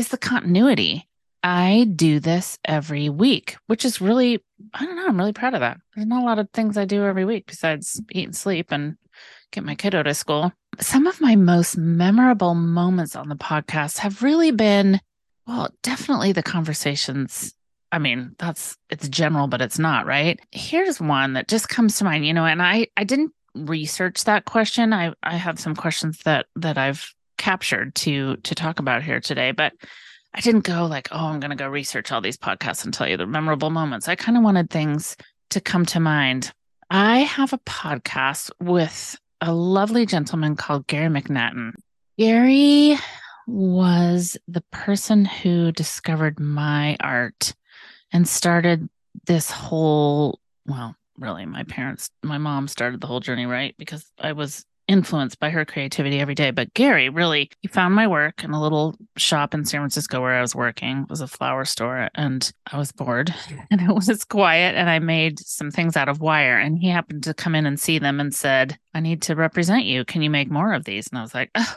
is 0.00 0.08
the 0.08 0.18
continuity. 0.18 1.06
I 1.42 1.86
do 1.94 2.20
this 2.20 2.58
every 2.64 3.08
week, 3.10 3.56
which 3.66 3.84
is 3.84 4.00
really, 4.00 4.42
I 4.74 4.84
don't 4.84 4.96
know, 4.96 5.06
I'm 5.06 5.18
really 5.18 5.32
proud 5.32 5.54
of 5.54 5.60
that. 5.60 5.78
There's 5.94 6.06
not 6.06 6.22
a 6.22 6.26
lot 6.26 6.38
of 6.38 6.48
things 6.50 6.76
I 6.76 6.86
do 6.86 7.04
every 7.04 7.24
week 7.24 7.46
besides 7.46 8.00
eat 8.10 8.24
and 8.24 8.36
sleep 8.36 8.72
and 8.72 8.96
get 9.52 9.62
my 9.62 9.74
kiddo 9.74 10.02
to 10.02 10.14
school. 10.14 10.52
Some 10.80 11.06
of 11.06 11.20
my 11.20 11.36
most 11.36 11.76
memorable 11.76 12.54
moments 12.54 13.14
on 13.14 13.28
the 13.28 13.36
podcast 13.36 13.98
have 13.98 14.22
really 14.22 14.50
been, 14.50 15.00
well, 15.46 15.68
definitely 15.82 16.32
the 16.32 16.42
conversations. 16.42 17.54
I 17.92 17.98
mean, 17.98 18.34
that's 18.38 18.76
it's 18.88 19.08
general, 19.08 19.48
but 19.48 19.60
it's 19.60 19.78
not, 19.78 20.06
right? 20.06 20.40
Here's 20.50 21.00
one 21.00 21.34
that 21.34 21.48
just 21.48 21.68
comes 21.68 21.98
to 21.98 22.04
mind, 22.04 22.26
you 22.26 22.32
know, 22.32 22.46
and 22.46 22.62
I 22.62 22.86
I 22.96 23.04
didn't 23.04 23.32
research 23.54 24.24
that 24.24 24.44
question. 24.44 24.92
I 24.92 25.12
I 25.22 25.36
have 25.36 25.58
some 25.58 25.74
questions 25.74 26.20
that 26.24 26.46
that 26.56 26.78
I've 26.78 27.14
captured 27.40 27.94
to 27.96 28.36
to 28.36 28.54
talk 28.54 28.78
about 28.78 29.02
here 29.02 29.18
today, 29.18 29.50
but 29.50 29.72
I 30.34 30.40
didn't 30.40 30.64
go 30.64 30.86
like, 30.86 31.08
oh, 31.10 31.26
I'm 31.26 31.40
going 31.40 31.50
to 31.50 31.56
go 31.56 31.68
research 31.68 32.12
all 32.12 32.20
these 32.20 32.36
podcasts 32.36 32.84
and 32.84 32.94
tell 32.94 33.08
you 33.08 33.16
the 33.16 33.26
memorable 33.26 33.70
moments. 33.70 34.08
I 34.08 34.14
kind 34.14 34.36
of 34.36 34.44
wanted 34.44 34.70
things 34.70 35.16
to 35.50 35.60
come 35.60 35.84
to 35.86 35.98
mind. 35.98 36.52
I 36.90 37.20
have 37.20 37.52
a 37.52 37.58
podcast 37.58 38.50
with 38.60 39.18
a 39.40 39.52
lovely 39.52 40.06
gentleman 40.06 40.54
called 40.54 40.86
Gary 40.86 41.08
McNatton. 41.08 41.72
Gary 42.18 42.96
was 43.48 44.36
the 44.46 44.62
person 44.70 45.24
who 45.24 45.72
discovered 45.72 46.38
my 46.38 46.96
art 47.00 47.54
and 48.12 48.28
started 48.28 48.88
this 49.26 49.50
whole, 49.50 50.38
well, 50.66 50.94
really, 51.18 51.46
my 51.46 51.64
parents, 51.64 52.10
my 52.22 52.38
mom 52.38 52.68
started 52.68 53.00
the 53.00 53.06
whole 53.06 53.20
journey, 53.20 53.46
right? 53.46 53.74
Because 53.78 54.04
I 54.20 54.32
was 54.32 54.64
influenced 54.90 55.38
by 55.38 55.50
her 55.50 55.64
creativity 55.64 56.18
every 56.18 56.34
day. 56.34 56.50
But 56.50 56.74
Gary 56.74 57.08
really, 57.08 57.48
he 57.60 57.68
found 57.68 57.94
my 57.94 58.08
work 58.08 58.42
in 58.42 58.50
a 58.50 58.60
little 58.60 58.96
shop 59.16 59.54
in 59.54 59.64
San 59.64 59.80
Francisco 59.80 60.20
where 60.20 60.34
I 60.34 60.40
was 60.40 60.54
working. 60.54 61.02
It 61.02 61.08
was 61.08 61.20
a 61.20 61.28
flower 61.28 61.64
store 61.64 62.10
and 62.16 62.52
I 62.70 62.76
was 62.76 62.90
bored 62.90 63.32
and 63.70 63.80
it 63.80 63.94
was 63.94 64.24
quiet. 64.24 64.74
And 64.74 64.90
I 64.90 64.98
made 64.98 65.38
some 65.38 65.70
things 65.70 65.96
out 65.96 66.08
of 66.08 66.20
wire. 66.20 66.58
And 66.58 66.76
he 66.76 66.88
happened 66.88 67.22
to 67.22 67.34
come 67.34 67.54
in 67.54 67.66
and 67.66 67.78
see 67.78 68.00
them 68.00 68.18
and 68.18 68.34
said, 68.34 68.76
I 68.92 68.98
need 68.98 69.22
to 69.22 69.36
represent 69.36 69.84
you. 69.84 70.04
Can 70.04 70.22
you 70.22 70.30
make 70.30 70.50
more 70.50 70.72
of 70.74 70.84
these? 70.84 71.06
And 71.06 71.20
I 71.20 71.22
was 71.22 71.34
like, 71.34 71.50
oh, 71.54 71.76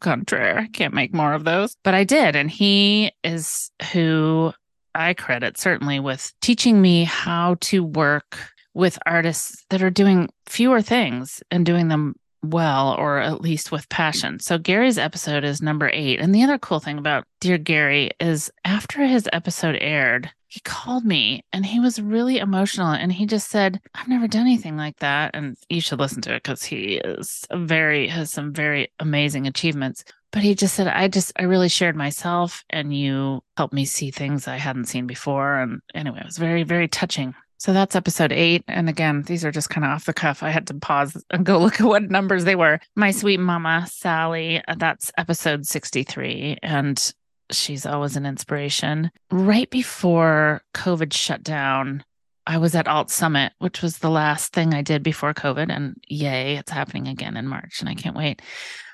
contraire, 0.00 0.58
I 0.58 0.68
can't 0.68 0.94
make 0.94 1.14
more 1.14 1.32
of 1.32 1.44
those. 1.44 1.76
But 1.82 1.94
I 1.94 2.04
did. 2.04 2.36
And 2.36 2.50
he 2.50 3.10
is 3.24 3.70
who 3.92 4.52
I 4.94 5.14
credit 5.14 5.56
certainly 5.56 5.98
with 5.98 6.30
teaching 6.42 6.82
me 6.82 7.04
how 7.04 7.56
to 7.62 7.82
work 7.82 8.36
with 8.74 8.98
artists 9.06 9.64
that 9.70 9.82
are 9.82 9.90
doing 9.90 10.28
fewer 10.46 10.82
things 10.82 11.42
and 11.50 11.64
doing 11.64 11.88
them 11.88 12.14
well 12.42 12.94
or 12.98 13.18
at 13.18 13.40
least 13.40 13.70
with 13.72 13.88
passion. 13.88 14.40
So 14.40 14.58
Gary's 14.58 14.98
episode 14.98 15.44
is 15.44 15.60
number 15.60 15.90
8 15.92 16.20
and 16.20 16.34
the 16.34 16.42
other 16.42 16.58
cool 16.58 16.80
thing 16.80 16.98
about 16.98 17.24
Dear 17.40 17.58
Gary 17.58 18.10
is 18.20 18.50
after 18.64 19.04
his 19.04 19.28
episode 19.32 19.76
aired, 19.80 20.30
he 20.48 20.60
called 20.60 21.04
me 21.04 21.44
and 21.52 21.64
he 21.64 21.78
was 21.78 22.00
really 22.00 22.38
emotional 22.38 22.90
and 22.90 23.12
he 23.12 23.24
just 23.24 23.48
said, 23.50 23.80
"I've 23.94 24.08
never 24.08 24.26
done 24.26 24.42
anything 24.42 24.76
like 24.76 24.96
that." 24.98 25.30
And 25.34 25.56
you 25.68 25.80
should 25.80 26.00
listen 26.00 26.22
to 26.22 26.34
it 26.34 26.42
cuz 26.42 26.64
he 26.64 26.96
is 26.96 27.44
very 27.54 28.08
has 28.08 28.30
some 28.32 28.52
very 28.52 28.88
amazing 28.98 29.46
achievements. 29.46 30.04
But 30.32 30.42
he 30.42 30.54
just 30.54 30.74
said, 30.74 30.88
"I 30.88 31.08
just 31.08 31.32
I 31.38 31.42
really 31.42 31.68
shared 31.68 31.96
myself 31.96 32.64
and 32.70 32.96
you 32.96 33.42
helped 33.56 33.74
me 33.74 33.84
see 33.84 34.10
things 34.10 34.48
I 34.48 34.56
hadn't 34.56 34.86
seen 34.86 35.06
before." 35.06 35.60
And 35.60 35.82
anyway, 35.94 36.20
it 36.20 36.26
was 36.26 36.38
very 36.38 36.64
very 36.64 36.88
touching. 36.88 37.34
So 37.60 37.74
that's 37.74 37.94
episode 37.94 38.32
eight. 38.32 38.64
And 38.68 38.88
again, 38.88 39.22
these 39.22 39.44
are 39.44 39.50
just 39.50 39.68
kind 39.68 39.84
of 39.84 39.90
off 39.90 40.06
the 40.06 40.14
cuff. 40.14 40.42
I 40.42 40.48
had 40.48 40.66
to 40.68 40.74
pause 40.74 41.22
and 41.30 41.44
go 41.44 41.58
look 41.60 41.78
at 41.78 41.86
what 41.86 42.10
numbers 42.10 42.44
they 42.44 42.56
were. 42.56 42.80
My 42.96 43.10
sweet 43.10 43.38
mama, 43.38 43.86
Sally, 43.86 44.62
uh, 44.66 44.76
that's 44.78 45.12
episode 45.18 45.66
63. 45.66 46.56
And 46.62 47.12
she's 47.50 47.84
always 47.84 48.16
an 48.16 48.24
inspiration. 48.24 49.10
Right 49.30 49.68
before 49.68 50.62
COVID 50.72 51.12
shut 51.12 51.42
down, 51.42 52.02
I 52.46 52.56
was 52.56 52.74
at 52.74 52.88
Alt 52.88 53.10
Summit, 53.10 53.52
which 53.58 53.82
was 53.82 53.98
the 53.98 54.10
last 54.10 54.54
thing 54.54 54.72
I 54.72 54.80
did 54.80 55.02
before 55.02 55.34
COVID. 55.34 55.70
And 55.70 55.96
yay, 56.08 56.56
it's 56.56 56.72
happening 56.72 57.08
again 57.08 57.36
in 57.36 57.46
March. 57.46 57.80
And 57.80 57.90
I 57.90 57.94
can't 57.94 58.16
wait. 58.16 58.40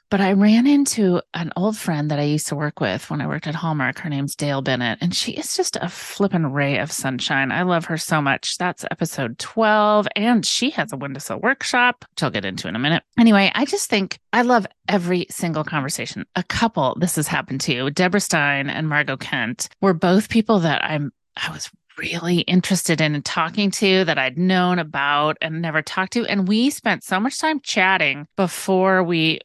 But 0.09 0.21
I 0.21 0.33
ran 0.33 0.67
into 0.67 1.21
an 1.35 1.53
old 1.57 1.77
friend 1.77 2.11
that 2.11 2.21
I 2.21 2.25
used 2.25 2.47
to 2.49 2.57
work 2.57 2.81
with 2.81 3.11
when 3.11 3.21
I 3.21 3.27
worked 3.27 3.47
at 3.47 3.57
Hallmark. 3.57 3.99
Her 3.99 4.09
name's 4.09 4.37
Dale 4.37 4.63
Bennett, 4.63 4.99
and 5.01 5.15
she 5.15 5.33
is 5.33 5.57
just 5.57 5.77
a 5.77 5.89
flippin' 5.89 6.53
ray 6.53 6.79
of 6.79 6.93
sunshine. 6.93 7.51
I 7.51 7.63
love 7.63 7.87
her 7.87 7.97
so 7.97 8.23
much. 8.23 8.57
That's 8.57 8.85
episode 8.91 9.39
12. 9.39 10.07
And 10.15 10.47
she 10.47 10.71
has 10.71 10.93
a 10.93 10.97
windowsill 10.97 11.41
workshop, 11.41 12.05
which 12.11 12.23
I'll 12.23 12.31
get 12.31 12.45
into 12.45 12.69
in 12.69 12.77
a 12.77 12.81
minute. 12.81 13.03
Anyway, 13.19 13.51
I 13.55 13.65
just 13.65 13.91
think 13.91 14.19
I 14.33 14.43
love 14.43 14.67
every 14.89 15.27
single 15.29 15.65
conversation. 15.65 16.25
A 16.37 16.45
couple, 16.45 16.97
this 17.01 17.17
has 17.17 17.27
happened 17.27 17.61
to 17.63 17.91
Deborah 17.91 18.21
Stein 18.21 18.71
and 18.71 18.89
Margot 18.89 19.17
Kent 19.17 19.69
were 19.81 19.95
both 19.95 20.29
people 20.29 20.61
that 20.61 20.85
I'm 20.85 21.13
I 21.37 21.51
was 21.51 21.71
really 21.99 22.41
interested 22.41 23.01
in 23.01 23.21
talking 23.23 23.71
to 23.73 24.05
that 24.05 24.19
I'd 24.19 24.39
known 24.39 24.79
about 24.79 25.37
and 25.41 25.63
never 25.63 25.83
talked 25.83 26.13
to. 26.15 26.27
And 26.27 26.49
we 26.49 26.71
spent 26.71 27.05
so 27.05 27.19
much 27.21 27.39
time 27.39 27.61
chatting 27.61 28.27
before 28.37 29.03
we 29.03 29.41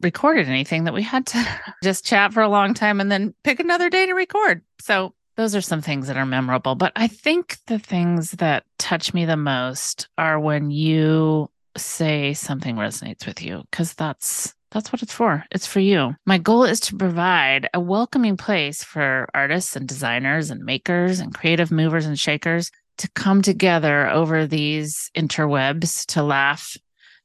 recorded 0.00 0.48
anything 0.48 0.84
that 0.84 0.94
we 0.94 1.02
had 1.02 1.26
to 1.26 1.48
just 1.82 2.04
chat 2.04 2.32
for 2.32 2.42
a 2.42 2.48
long 2.48 2.74
time 2.74 3.00
and 3.00 3.10
then 3.10 3.34
pick 3.42 3.60
another 3.60 3.90
day 3.90 4.06
to 4.06 4.12
record. 4.12 4.62
So 4.80 5.14
those 5.36 5.54
are 5.54 5.60
some 5.60 5.82
things 5.82 6.08
that 6.08 6.16
are 6.16 6.26
memorable. 6.26 6.74
But 6.74 6.92
I 6.96 7.06
think 7.06 7.58
the 7.66 7.78
things 7.78 8.32
that 8.32 8.64
touch 8.78 9.14
me 9.14 9.24
the 9.24 9.36
most 9.36 10.08
are 10.18 10.40
when 10.40 10.70
you 10.70 11.48
say 11.76 12.34
something 12.34 12.76
resonates 12.76 13.26
with 13.26 13.42
you, 13.42 13.62
because 13.70 13.94
that's 13.94 14.54
that's 14.70 14.92
what 14.92 15.02
it's 15.02 15.12
for. 15.12 15.44
It's 15.50 15.66
for 15.66 15.80
you. 15.80 16.14
My 16.26 16.38
goal 16.38 16.64
is 16.64 16.80
to 16.80 16.96
provide 16.96 17.68
a 17.72 17.80
welcoming 17.80 18.36
place 18.36 18.84
for 18.84 19.28
artists 19.34 19.76
and 19.76 19.88
designers 19.88 20.50
and 20.50 20.64
makers 20.64 21.20
and 21.20 21.34
creative 21.34 21.70
movers 21.70 22.06
and 22.06 22.18
shakers 22.18 22.70
to 22.98 23.08
come 23.10 23.42
together 23.42 24.08
over 24.08 24.46
these 24.46 25.10
interwebs 25.16 26.04
to 26.06 26.22
laugh 26.22 26.76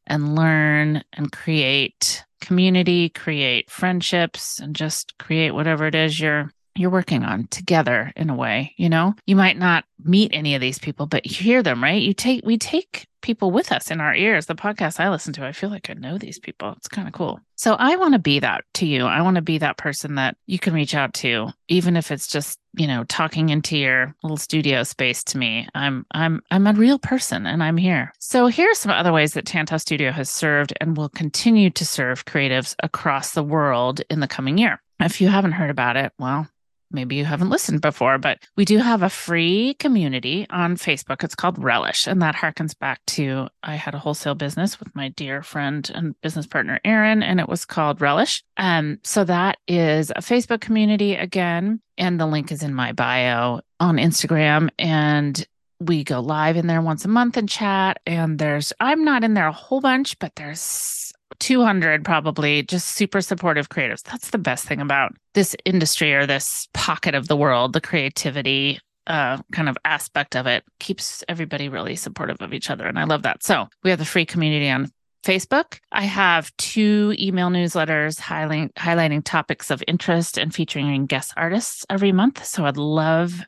and 0.05 0.35
learn 0.35 1.03
and 1.13 1.31
create 1.31 2.23
community, 2.41 3.09
create 3.09 3.69
friendships, 3.69 4.59
and 4.59 4.75
just 4.75 5.17
create 5.17 5.51
whatever 5.51 5.87
it 5.87 5.95
is 5.95 6.19
you're 6.19 6.51
you're 6.75 6.89
working 6.89 7.23
on 7.23 7.47
together 7.47 8.11
in 8.15 8.29
a 8.29 8.35
way 8.35 8.73
you 8.77 8.89
know? 8.89 9.15
You 9.25 9.35
might 9.35 9.57
not 9.57 9.85
meet 10.03 10.31
any 10.33 10.55
of 10.55 10.61
these 10.61 10.79
people 10.79 11.05
but 11.05 11.25
you 11.25 11.35
hear 11.35 11.63
them 11.63 11.83
right? 11.83 12.01
You 12.01 12.13
take 12.13 12.45
we 12.45 12.57
take 12.57 13.07
people 13.21 13.51
with 13.51 13.71
us 13.71 13.89
in 13.89 14.01
our 14.01 14.13
ears. 14.13 14.45
The 14.45 14.55
podcast 14.55 14.99
i 14.99 15.09
listen 15.09 15.33
to 15.33 15.45
i 15.45 15.51
feel 15.51 15.69
like 15.69 15.89
i 15.89 15.93
know 15.93 16.17
these 16.17 16.39
people. 16.39 16.73
It's 16.77 16.87
kind 16.87 17.07
of 17.07 17.13
cool. 17.13 17.39
So 17.55 17.75
i 17.75 17.95
want 17.95 18.13
to 18.13 18.19
be 18.19 18.39
that 18.39 18.63
to 18.75 18.85
you. 18.85 19.05
I 19.05 19.21
want 19.21 19.35
to 19.35 19.41
be 19.41 19.57
that 19.59 19.77
person 19.77 20.15
that 20.15 20.35
you 20.45 20.59
can 20.59 20.73
reach 20.73 20.93
out 20.93 21.13
to 21.15 21.49
even 21.67 21.95
if 21.95 22.11
it's 22.11 22.27
just 22.27 22.59
you 22.75 22.87
know 22.87 23.03
talking 23.05 23.49
into 23.49 23.77
your 23.77 24.15
little 24.23 24.37
studio 24.37 24.83
space 24.83 25.23
to 25.25 25.37
me. 25.37 25.67
I'm 25.73 26.05
i'm 26.11 26.41
i'm 26.51 26.67
a 26.67 26.73
real 26.73 26.99
person 26.99 27.45
and 27.45 27.63
i'm 27.63 27.77
here. 27.77 28.13
So 28.19 28.47
here 28.47 28.69
are 28.69 28.75
some 28.75 28.91
other 28.91 29.13
ways 29.13 29.33
that 29.33 29.45
Tantau 29.45 29.79
Studio 29.79 30.11
has 30.11 30.29
served 30.29 30.73
and 30.81 30.97
will 30.97 31.09
continue 31.09 31.69
to 31.71 31.85
serve 31.85 32.25
creatives 32.25 32.75
across 32.83 33.31
the 33.31 33.43
world 33.43 34.01
in 34.09 34.19
the 34.19 34.27
coming 34.27 34.57
year. 34.57 34.81
If 34.99 35.21
you 35.21 35.27
haven't 35.27 35.53
heard 35.53 35.69
about 35.69 35.97
it 35.97 36.13
well 36.17 36.47
maybe 36.93 37.15
you 37.15 37.25
haven't 37.25 37.49
listened 37.49 37.81
before, 37.81 38.17
but 38.17 38.39
we 38.55 38.65
do 38.65 38.77
have 38.77 39.03
a 39.03 39.09
free 39.09 39.75
community 39.75 40.45
on 40.49 40.77
Facebook. 40.77 41.23
It's 41.23 41.35
called 41.35 41.61
Relish, 41.61 42.07
and 42.07 42.21
that 42.21 42.35
harkens 42.35 42.77
back 42.77 43.01
to 43.07 43.47
I 43.63 43.75
had 43.75 43.95
a 43.95 43.99
wholesale 43.99 44.35
business 44.35 44.79
with 44.79 44.95
my 44.95 45.09
dear 45.09 45.43
friend 45.43 45.89
and 45.93 46.19
business 46.21 46.47
partner 46.47 46.79
Aaron, 46.85 47.23
and 47.23 47.39
it 47.39 47.49
was 47.49 47.65
called 47.65 48.01
Relish. 48.01 48.43
Um, 48.57 48.99
so 49.03 49.23
that 49.23 49.57
is 49.67 50.11
a 50.11 50.21
Facebook 50.21 50.61
community 50.61 51.15
again, 51.15 51.81
and 51.97 52.19
the 52.19 52.27
link 52.27 52.51
is 52.51 52.63
in 52.63 52.73
my 52.73 52.91
bio 52.91 53.61
on 53.79 53.97
Instagram, 53.97 54.69
and 54.77 55.45
we 55.79 56.03
go 56.03 56.19
live 56.19 56.57
in 56.57 56.67
there 56.67 56.81
once 56.81 57.05
a 57.05 57.09
month 57.09 57.37
and 57.37 57.49
chat. 57.49 57.99
And 58.05 58.39
there's 58.39 58.73
I'm 58.79 59.03
not 59.03 59.23
in 59.23 59.33
there 59.33 59.47
a 59.47 59.51
whole 59.51 59.81
bunch, 59.81 60.17
but 60.19 60.35
there's 60.35 61.12
200 61.39 62.03
probably 62.05 62.63
just 62.63 62.89
super 62.89 63.21
supportive 63.21 63.69
creatives. 63.69 64.03
That's 64.03 64.29
the 64.29 64.37
best 64.37 64.65
thing 64.65 64.81
about 64.81 65.13
this 65.33 65.55
industry 65.65 66.13
or 66.13 66.25
this 66.25 66.67
pocket 66.73 67.15
of 67.15 67.27
the 67.27 67.37
world, 67.37 67.73
the 67.73 67.81
creativity 67.81 68.79
uh, 69.07 69.37
kind 69.51 69.67
of 69.67 69.77
aspect 69.83 70.35
of 70.35 70.47
it 70.47 70.63
keeps 70.79 71.23
everybody 71.27 71.69
really 71.69 71.95
supportive 71.95 72.37
of 72.41 72.53
each 72.53 72.69
other. 72.69 72.85
And 72.87 72.97
I 72.97 73.03
love 73.03 73.23
that. 73.23 73.43
So 73.43 73.67
we 73.83 73.89
have 73.89 73.99
the 73.99 74.05
free 74.05 74.25
community 74.25 74.69
on 74.69 74.89
Facebook. 75.23 75.79
I 75.91 76.03
have 76.03 76.55
two 76.57 77.15
email 77.17 77.49
newsletters 77.49 78.19
highlighting, 78.19 78.73
highlighting 78.73 79.23
topics 79.23 79.71
of 79.71 79.83
interest 79.87 80.37
and 80.37 80.53
featuring 80.53 81.05
guest 81.05 81.33
artists 81.37 81.85
every 81.89 82.11
month. 82.11 82.45
So 82.45 82.65
I'd 82.65 82.77
love 82.77 83.41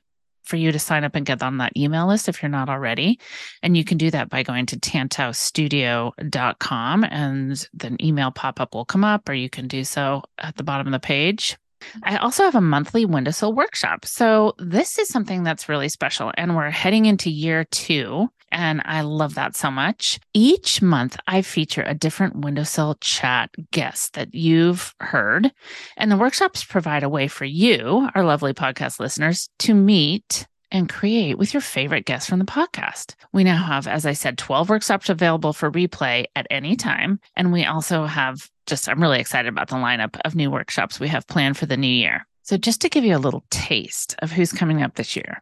for 0.46 0.56
you 0.56 0.72
to 0.72 0.80
sign 0.80 1.04
up 1.04 1.16
and 1.16 1.26
get 1.26 1.44
on 1.44 1.58
that 1.58 1.76
email 1.76 2.08
list 2.08 2.30
if 2.30 2.42
you're 2.42 2.48
not 2.50 2.70
already. 2.70 3.20
And 3.62 3.76
you 3.76 3.84
can 3.84 3.98
do 3.98 4.10
that 4.12 4.30
by 4.30 4.44
going 4.44 4.66
to 4.68 4.78
tantaustudio.com 4.78 7.04
and 7.04 7.70
then 7.74 7.98
email 8.02 8.32
pop 8.32 8.62
up 8.62 8.74
will 8.74 8.86
come 8.86 9.04
up, 9.04 9.28
or 9.28 9.34
you 9.34 9.50
can 9.50 9.68
do 9.68 9.84
so 9.84 10.24
at 10.38 10.56
the 10.56 10.64
bottom 10.64 10.88
of 10.88 10.94
the 10.94 11.00
page. 11.00 11.58
I 12.04 12.18
also 12.18 12.44
have 12.44 12.56
a 12.56 12.62
monthly 12.62 13.06
windowsill 13.06 13.54
workshop. 13.54 14.06
So 14.06 14.54
this 14.58 14.98
is 14.98 15.10
something 15.10 15.44
that's 15.44 15.70
really 15.70 15.90
special. 15.90 16.32
And 16.38 16.56
we're 16.56 16.70
heading 16.70 17.06
into 17.06 17.30
year 17.30 17.66
two. 17.66 18.30
And 18.52 18.82
I 18.86 19.02
love 19.02 19.36
that 19.36 19.56
so 19.56 19.70
much. 19.70 20.20
Each 20.34 20.82
month, 20.82 21.18
I 21.28 21.42
feature 21.42 21.84
a 21.84 21.94
different 21.94 22.38
windowsill 22.38 22.96
chat 23.02 23.50
guest 23.72 24.14
that 24.14 24.34
you've 24.34 24.96
heard. 25.02 25.52
And 25.98 26.10
the 26.10 26.18
workshops 26.18 26.64
provide 26.64 27.04
a 27.04 27.10
way 27.10 27.28
for 27.28 27.46
you, 27.46 28.08
our 28.16 28.24
lovely 28.24 28.54
podcast 28.54 29.00
listeners, 29.00 29.50
to 29.60 29.74
meet 29.74 30.48
and 30.72 30.90
create 30.90 31.38
with 31.38 31.54
your 31.54 31.62
favorite 31.62 32.06
guests 32.06 32.30
from 32.30 32.40
the 32.40 32.46
podcast. 32.46 33.16
We 33.34 33.44
now 33.44 33.64
have, 33.64 33.88
as 33.88 34.06
I 34.06 34.14
said, 34.14 34.38
12 34.38 34.70
workshops 34.70 35.10
available 35.10 35.54
for 35.54 35.72
replay 35.72 36.26
at 36.36 36.48
any 36.50 36.76
time. 36.76 37.20
And 37.36 37.52
we 37.52 37.66
also 37.66 38.06
have 38.06 38.50
just, 38.66 38.90
I'm 38.90 39.02
really 39.02 39.20
excited 39.20 39.50
about 39.50 39.70
the 39.70 39.76
lineup 39.76 40.20
of 40.26 40.36
new 40.36 40.52
workshops 40.52 41.00
we 41.00 41.08
have 41.10 41.28
planned 41.28 41.58
for 41.58 41.66
the 41.66 41.78
new 41.78 41.88
year. 41.88 42.26
So, 42.44 42.58
just 42.58 42.80
to 42.82 42.90
give 42.90 43.04
you 43.04 43.16
a 43.16 43.18
little 43.18 43.44
taste 43.50 44.16
of 44.20 44.32
who's 44.32 44.52
coming 44.52 44.84
up 44.84 44.96
this 44.96 45.16
year, 45.16 45.42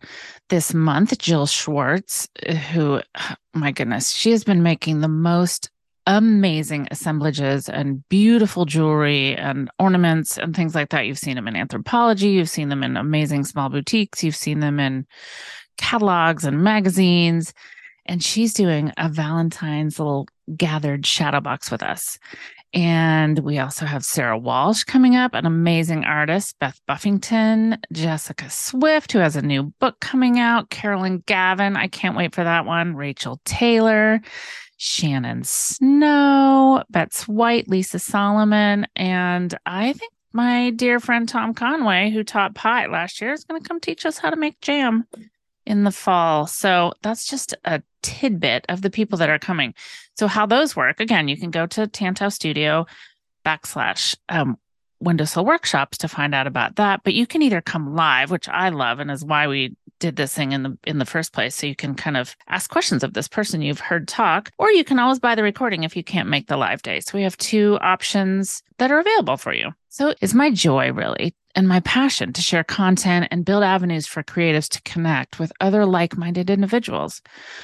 this 0.50 0.74
month, 0.74 1.18
Jill 1.18 1.46
Schwartz, 1.46 2.30
who, 2.72 3.01
oh 3.20 3.36
my 3.53 3.72
goodness, 3.72 4.12
she 4.12 4.32
has 4.32 4.46
been 4.46 4.63
making 4.63 5.01
the 5.01 5.10
most 5.10 5.70
amazing 6.08 6.88
assemblages 6.92 7.70
and 7.70 8.08
beautiful 8.10 8.65
jewelry 8.65 9.36
and 9.36 9.70
ornaments 9.80 10.38
and 10.38 10.56
things 10.56 10.75
like 10.75 10.89
that. 10.89 11.06
You've 11.06 11.20
seen 11.20 11.36
them 11.36 11.48
in 11.48 11.56
Anthropologie, 11.56 12.34
you've 12.34 12.50
seen 12.50 12.70
them 12.70 12.84
in 12.84 12.98
amazing 12.98 13.46
small 13.46 13.70
boutiques, 13.70 14.24
you've 14.24 14.36
seen 14.36 14.60
them 14.60 14.80
in 14.80 15.06
catalogs 15.77 16.46
and 16.46 16.63
magazines. 16.63 17.53
And 18.06 18.22
she's 18.22 18.53
doing 18.53 18.92
a 18.98 19.08
Valentine's 19.08 19.98
little 19.98 20.27
gathered 20.58 21.06
shadow 21.06 21.39
box 21.39 21.72
with 21.72 21.82
us. 21.82 22.18
And 22.74 23.38
we 23.39 23.60
also 23.60 23.86
have 23.86 24.03
Sarah 24.03 24.38
Walsh 24.38 24.84
coming 24.84 25.15
up, 25.15 25.36
an 25.36 25.46
amazing 25.46 26.06
artist, 26.06 26.58
Beth 26.60 26.82
Buffington, 26.88 27.77
Jessica 27.92 28.50
Swift, 28.50 29.12
who 29.12 29.20
has 29.20 29.36
a 29.36 29.44
new 29.44 29.63
book 29.80 30.00
coming 30.00 30.39
out, 30.39 30.72
Carolyn 30.72 31.24
Gavin. 31.27 31.75
I 31.75 31.88
can't 31.88 32.18
wait 32.18 32.34
for 32.34 32.44
that 32.44 32.65
one. 32.65 32.96
Rachel 32.96 33.39
Taylor, 33.46 34.22
Shannon 34.77 35.44
Snow, 35.44 36.84
Betts 36.89 37.27
White, 37.27 37.68
Lisa 37.68 38.00
Solomon, 38.00 38.88
and 38.96 39.56
I 39.68 39.94
think 39.94 40.12
my 40.34 40.72
dear 40.72 41.00
friend 41.00 41.30
Tom 41.30 41.53
Conway, 41.53 42.10
who 42.10 42.24
taught 42.24 42.56
pie 42.56 42.88
last 42.88 43.22
year, 43.22 43.34
is 43.34 43.44
going 43.44 43.62
to 43.62 43.68
come 43.68 43.80
teach 43.80 44.03
us 44.03 44.18
how 44.18 44.32
to 44.32 44.36
make 44.36 44.60
jam 44.62 45.06
in 45.65 45.84
the 45.84 45.92
fall. 45.92 46.48
So 46.48 46.94
that's 47.03 47.27
just 47.27 47.56
a 47.63 47.84
tidbit 48.03 48.65
of 48.69 48.81
the 48.81 48.91
people 48.91 49.17
that 49.17 49.29
are 49.29 49.39
coming. 49.39 49.74
So 50.15 50.27
how 50.27 50.45
those 50.45 50.75
work, 50.75 51.00
again, 51.00 51.27
you 51.27 51.38
can 51.38 51.50
go 51.50 51.65
to 51.65 51.88
Tantau 51.88 52.31
Studio 52.31 52.86
backslash 53.43 54.15
um, 54.29 54.57
windowsill 55.00 55.45
workshops 55.45 55.98
to 56.00 56.07
find 56.07 56.36
out 56.36 56.48
about 56.48 56.75
that. 56.75 57.01
But 57.03 57.13
you 57.13 57.25
can 57.25 57.41
either 57.41 57.62
come 57.62 57.95
live, 57.95 58.31
which 58.31 58.48
I 58.48 58.69
love 58.69 59.00
and 59.00 59.10
is 59.10 59.25
why 59.25 59.48
we 59.48 59.75
did 60.03 60.17
this 60.17 60.33
thing 60.33 60.51
in 60.51 60.63
the 60.63 60.77
in 60.86 60.98
the 60.98 61.05
first 61.05 61.31
place. 61.31 61.55
So 61.55 61.65
you 61.65 61.77
can 61.77 61.95
kind 61.95 62.17
of 62.17 62.36
ask 62.50 62.69
questions 62.69 63.05
of 63.05 63.13
this 63.13 63.29
person 63.29 63.62
you've 63.62 63.79
heard 63.79 64.05
talk, 64.05 64.51
or 64.57 64.69
you 64.69 64.83
can 64.83 65.00
always 65.00 65.17
buy 65.17 65.33
the 65.33 65.43
recording 65.43 65.83
if 65.83 65.95
you 65.95 66.03
can't 66.03 66.27
make 66.27 66.48
the 66.48 66.57
live 66.57 66.81
day. 66.81 67.00
So 67.00 67.17
we 67.17 67.24
have 67.24 67.38
two 67.38 67.77
options 67.79 68.62
that 68.79 68.91
are 68.91 69.00
available 69.00 69.38
for 69.38 69.53
you. 69.53 69.72
So 69.88 70.13
it's 70.19 70.33
my 70.33 70.51
joy 70.51 70.91
really 70.91 71.33
and 71.55 71.69
my 71.69 71.79
passion 71.79 72.33
to 72.33 72.41
share 72.41 72.65
content 72.65 73.29
and 73.31 73.45
build 73.45 73.63
avenues 73.63 74.05
for 74.05 74.24
creatives 74.24 74.67
to 74.69 74.81
connect 74.81 75.39
with 75.39 75.53
other 75.62 75.86
like 75.86 76.17
minded 76.17 76.50
individuals. 76.50 77.22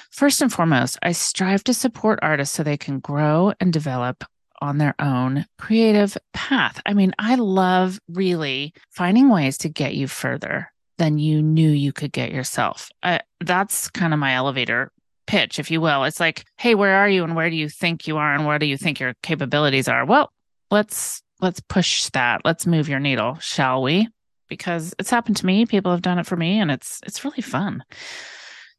First 0.09 0.41
and 0.41 0.53
foremost, 0.53 0.97
I 1.03 1.11
strive 1.11 1.65
to 1.65 1.73
support 1.73 2.19
artists 2.21 2.55
so 2.55 2.63
they 2.63 2.77
can 2.77 2.99
grow 2.99 3.51
and 3.59 3.73
develop 3.73 4.23
on 4.61 4.77
their 4.77 4.95
own 4.97 5.45
creative 5.57 6.17
path. 6.33 6.81
I 6.85 6.93
mean, 6.93 7.13
I 7.19 7.35
love 7.35 7.99
really 8.07 8.73
finding 8.91 9.29
ways 9.29 9.57
to 9.59 9.69
get 9.69 9.95
you 9.95 10.07
further 10.07 10.71
than 10.99 11.17
you 11.17 11.41
knew 11.41 11.69
you 11.71 11.91
could 11.91 12.11
get 12.11 12.31
yourself. 12.31 12.91
That's 13.39 13.89
kind 13.89 14.13
of 14.13 14.19
my 14.19 14.35
elevator 14.35 14.91
pitch, 15.25 15.57
if 15.57 15.71
you 15.71 15.81
will. 15.81 16.03
It's 16.03 16.19
like, 16.19 16.45
hey, 16.57 16.75
where 16.75 16.95
are 16.97 17.09
you 17.09 17.23
and 17.23 17.35
where 17.35 17.49
do 17.49 17.55
you 17.55 17.69
think 17.69 18.07
you 18.07 18.17
are 18.17 18.35
and 18.35 18.45
where 18.45 18.59
do 18.59 18.67
you 18.67 18.77
think 18.77 18.99
your 18.99 19.13
capabilities 19.23 19.87
are? 19.87 20.05
Well, 20.05 20.31
let's 20.69 21.23
let's 21.41 21.61
push 21.61 22.09
that. 22.09 22.41
Let's 22.43 22.67
move 22.67 22.89
your 22.89 22.99
needle, 22.99 23.37
shall 23.39 23.81
we? 23.81 24.09
Because 24.49 24.93
it's 24.99 25.09
happened 25.09 25.37
to 25.37 25.45
me. 25.45 25.65
People 25.65 25.91
have 25.91 26.01
done 26.01 26.19
it 26.19 26.27
for 26.27 26.35
me 26.35 26.59
and 26.59 26.69
it's 26.69 26.99
it's 27.05 27.23
really 27.23 27.41
fun 27.41 27.83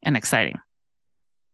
and 0.02 0.16
exciting. 0.16 0.58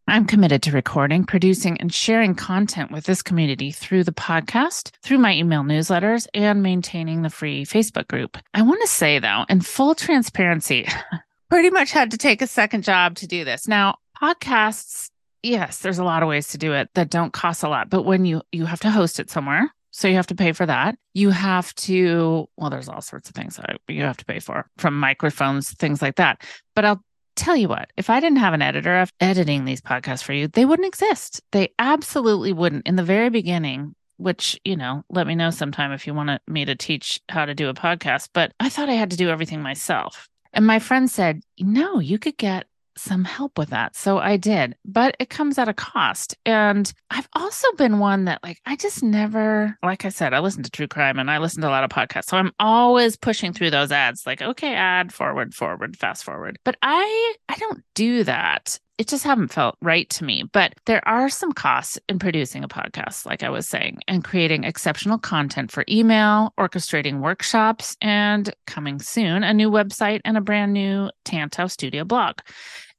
I'm 0.08 0.24
committed 0.24 0.62
to 0.62 0.70
recording, 0.70 1.24
producing, 1.24 1.80
and 1.80 1.92
sharing 1.92 2.36
content 2.36 2.92
with 2.92 3.06
this 3.06 3.22
community 3.22 3.72
through 3.72 4.04
the 4.04 4.12
podcast, 4.12 4.92
through 5.02 5.18
my 5.18 5.34
email 5.34 5.64
newsletters, 5.64 6.28
and 6.32 6.62
maintaining 6.62 7.22
the 7.22 7.30
free 7.30 7.64
Facebook 7.64 8.06
group. 8.06 8.38
I 8.54 8.62
want 8.62 8.80
to 8.82 8.86
say, 8.86 9.18
though, 9.18 9.44
in 9.48 9.62
full 9.62 9.96
transparency, 9.96 10.86
pretty 11.50 11.70
much 11.70 11.90
had 11.90 12.12
to 12.12 12.18
take 12.18 12.40
a 12.40 12.46
second 12.46 12.84
job 12.84 13.16
to 13.16 13.26
do 13.26 13.44
this. 13.44 13.66
Now, 13.66 13.96
podcasts, 14.22 15.10
yes, 15.42 15.80
there's 15.80 15.98
a 15.98 16.04
lot 16.04 16.22
of 16.22 16.28
ways 16.28 16.48
to 16.48 16.58
do 16.58 16.72
it 16.72 16.88
that 16.94 17.10
don't 17.10 17.32
cost 17.32 17.64
a 17.64 17.68
lot, 17.68 17.90
but 17.90 18.04
when 18.04 18.24
you 18.24 18.42
you 18.52 18.64
have 18.64 18.80
to 18.80 18.90
host 18.92 19.18
it 19.18 19.28
somewhere, 19.28 19.74
so 19.90 20.06
you 20.06 20.14
have 20.14 20.28
to 20.28 20.36
pay 20.36 20.52
for 20.52 20.66
that. 20.66 20.96
You 21.14 21.30
have 21.30 21.74
to, 21.76 22.48
well, 22.56 22.70
there's 22.70 22.88
all 22.88 23.00
sorts 23.00 23.28
of 23.28 23.34
things 23.34 23.56
that 23.56 23.80
you 23.88 24.04
have 24.04 24.18
to 24.18 24.24
pay 24.24 24.38
for 24.38 24.70
from 24.78 25.00
microphones, 25.00 25.72
things 25.72 26.00
like 26.00 26.14
that. 26.16 26.42
But 26.76 26.84
I'll 26.84 27.04
tell 27.36 27.56
you 27.56 27.68
what, 27.68 27.92
if 27.96 28.10
I 28.10 28.20
didn't 28.20 28.38
have 28.38 28.54
an 28.54 28.62
editor 28.62 28.98
of 28.98 29.12
editing 29.20 29.64
these 29.64 29.80
podcasts 29.80 30.22
for 30.22 30.32
you, 30.32 30.48
they 30.48 30.64
wouldn't 30.64 30.88
exist. 30.88 31.42
They 31.52 31.72
absolutely 31.78 32.52
wouldn't. 32.52 32.86
In 32.86 32.96
the 32.96 33.02
very 33.02 33.30
beginning, 33.30 33.94
which, 34.16 34.58
you 34.64 34.76
know, 34.76 35.04
let 35.10 35.26
me 35.26 35.34
know 35.34 35.50
sometime 35.50 35.92
if 35.92 36.06
you 36.06 36.14
want 36.14 36.40
me 36.48 36.64
to 36.64 36.74
teach 36.74 37.20
how 37.28 37.44
to 37.44 37.54
do 37.54 37.68
a 37.68 37.74
podcast, 37.74 38.30
but 38.32 38.52
I 38.58 38.68
thought 38.68 38.88
I 38.88 38.94
had 38.94 39.10
to 39.10 39.16
do 39.16 39.28
everything 39.28 39.60
myself. 39.60 40.28
And 40.52 40.66
my 40.66 40.78
friend 40.78 41.10
said, 41.10 41.42
no, 41.58 41.98
you 41.98 42.18
could 42.18 42.38
get 42.38 42.66
some 42.96 43.24
help 43.24 43.58
with 43.58 43.70
that. 43.70 43.96
So 43.96 44.18
I 44.18 44.36
did, 44.36 44.76
but 44.84 45.16
it 45.18 45.30
comes 45.30 45.58
at 45.58 45.68
a 45.68 45.74
cost. 45.74 46.36
And 46.44 46.92
I've 47.10 47.28
also 47.34 47.70
been 47.72 47.98
one 47.98 48.24
that, 48.24 48.42
like, 48.42 48.60
I 48.66 48.76
just 48.76 49.02
never, 49.02 49.76
like 49.82 50.04
I 50.04 50.08
said, 50.08 50.34
I 50.34 50.40
listen 50.40 50.62
to 50.62 50.70
true 50.70 50.88
crime 50.88 51.18
and 51.18 51.30
I 51.30 51.38
listen 51.38 51.62
to 51.62 51.68
a 51.68 51.70
lot 51.70 51.84
of 51.84 51.90
podcasts. 51.90 52.26
So 52.26 52.36
I'm 52.36 52.52
always 52.58 53.16
pushing 53.16 53.52
through 53.52 53.70
those 53.70 53.92
ads, 53.92 54.26
like, 54.26 54.42
okay, 54.42 54.74
ad, 54.74 55.12
forward, 55.12 55.54
forward, 55.54 55.96
fast 55.96 56.24
forward. 56.24 56.58
But 56.64 56.76
I, 56.82 57.34
I 57.48 57.56
don't 57.56 57.82
do 57.94 58.24
that 58.24 58.78
it 58.98 59.08
just 59.08 59.24
haven't 59.24 59.48
felt 59.48 59.76
right 59.82 60.08
to 60.10 60.24
me. 60.24 60.44
But 60.52 60.74
there 60.86 61.06
are 61.06 61.28
some 61.28 61.52
costs 61.52 61.98
in 62.08 62.18
producing 62.18 62.64
a 62.64 62.68
podcast, 62.68 63.26
like 63.26 63.42
I 63.42 63.50
was 63.50 63.68
saying, 63.68 64.00
and 64.08 64.24
creating 64.24 64.64
exceptional 64.64 65.18
content 65.18 65.70
for 65.70 65.84
email, 65.88 66.54
orchestrating 66.58 67.20
workshops, 67.20 67.96
and 68.00 68.52
coming 68.66 68.98
soon, 68.98 69.42
a 69.42 69.52
new 69.52 69.70
website 69.70 70.20
and 70.24 70.36
a 70.36 70.40
brand 70.40 70.72
new 70.72 71.10
Tantau 71.24 71.70
Studio 71.70 72.04
blog. 72.04 72.38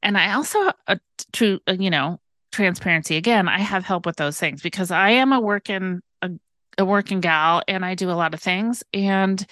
And 0.04 0.18
I 0.18 0.34
also, 0.34 0.72
uh, 0.88 0.98
to 1.34 1.60
uh, 1.68 1.76
you 1.80 1.90
know, 1.90 2.20
transparency 2.52 3.18
again, 3.18 3.48
I 3.48 3.60
have 3.60 3.84
help 3.84 4.06
with 4.06 4.18
those 4.18 4.40
things 4.40 4.62
because 4.62 4.92
I 4.92 5.12
am 5.12 5.34
a 5.34 5.40
working 5.40 6.02
a, 6.22 6.30
a 6.78 6.86
working 6.86 7.22
gal 7.22 7.64
and 7.68 7.84
I 7.84 7.96
do 7.96 8.12
a 8.12 8.14
lot 8.14 8.34
of 8.34 8.40
things. 8.40 8.84
And 8.94 9.44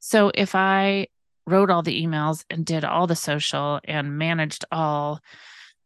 so 0.00 0.32
if 0.34 0.54
I 0.54 1.08
wrote 1.46 1.70
all 1.70 1.82
the 1.82 2.04
emails 2.04 2.44
and 2.50 2.64
did 2.64 2.84
all 2.84 3.06
the 3.06 3.16
social 3.16 3.80
and 3.84 4.16
managed 4.16 4.64
all 4.72 5.20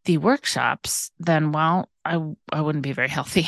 the 0.07 0.19
workshops, 0.19 1.11
then 1.19 1.53
well, 1.53 1.89
I 2.05 2.21
I 2.53 2.61
wouldn't 2.63 2.83
be 2.83 2.93
very 2.93 3.09
healthy. 3.09 3.47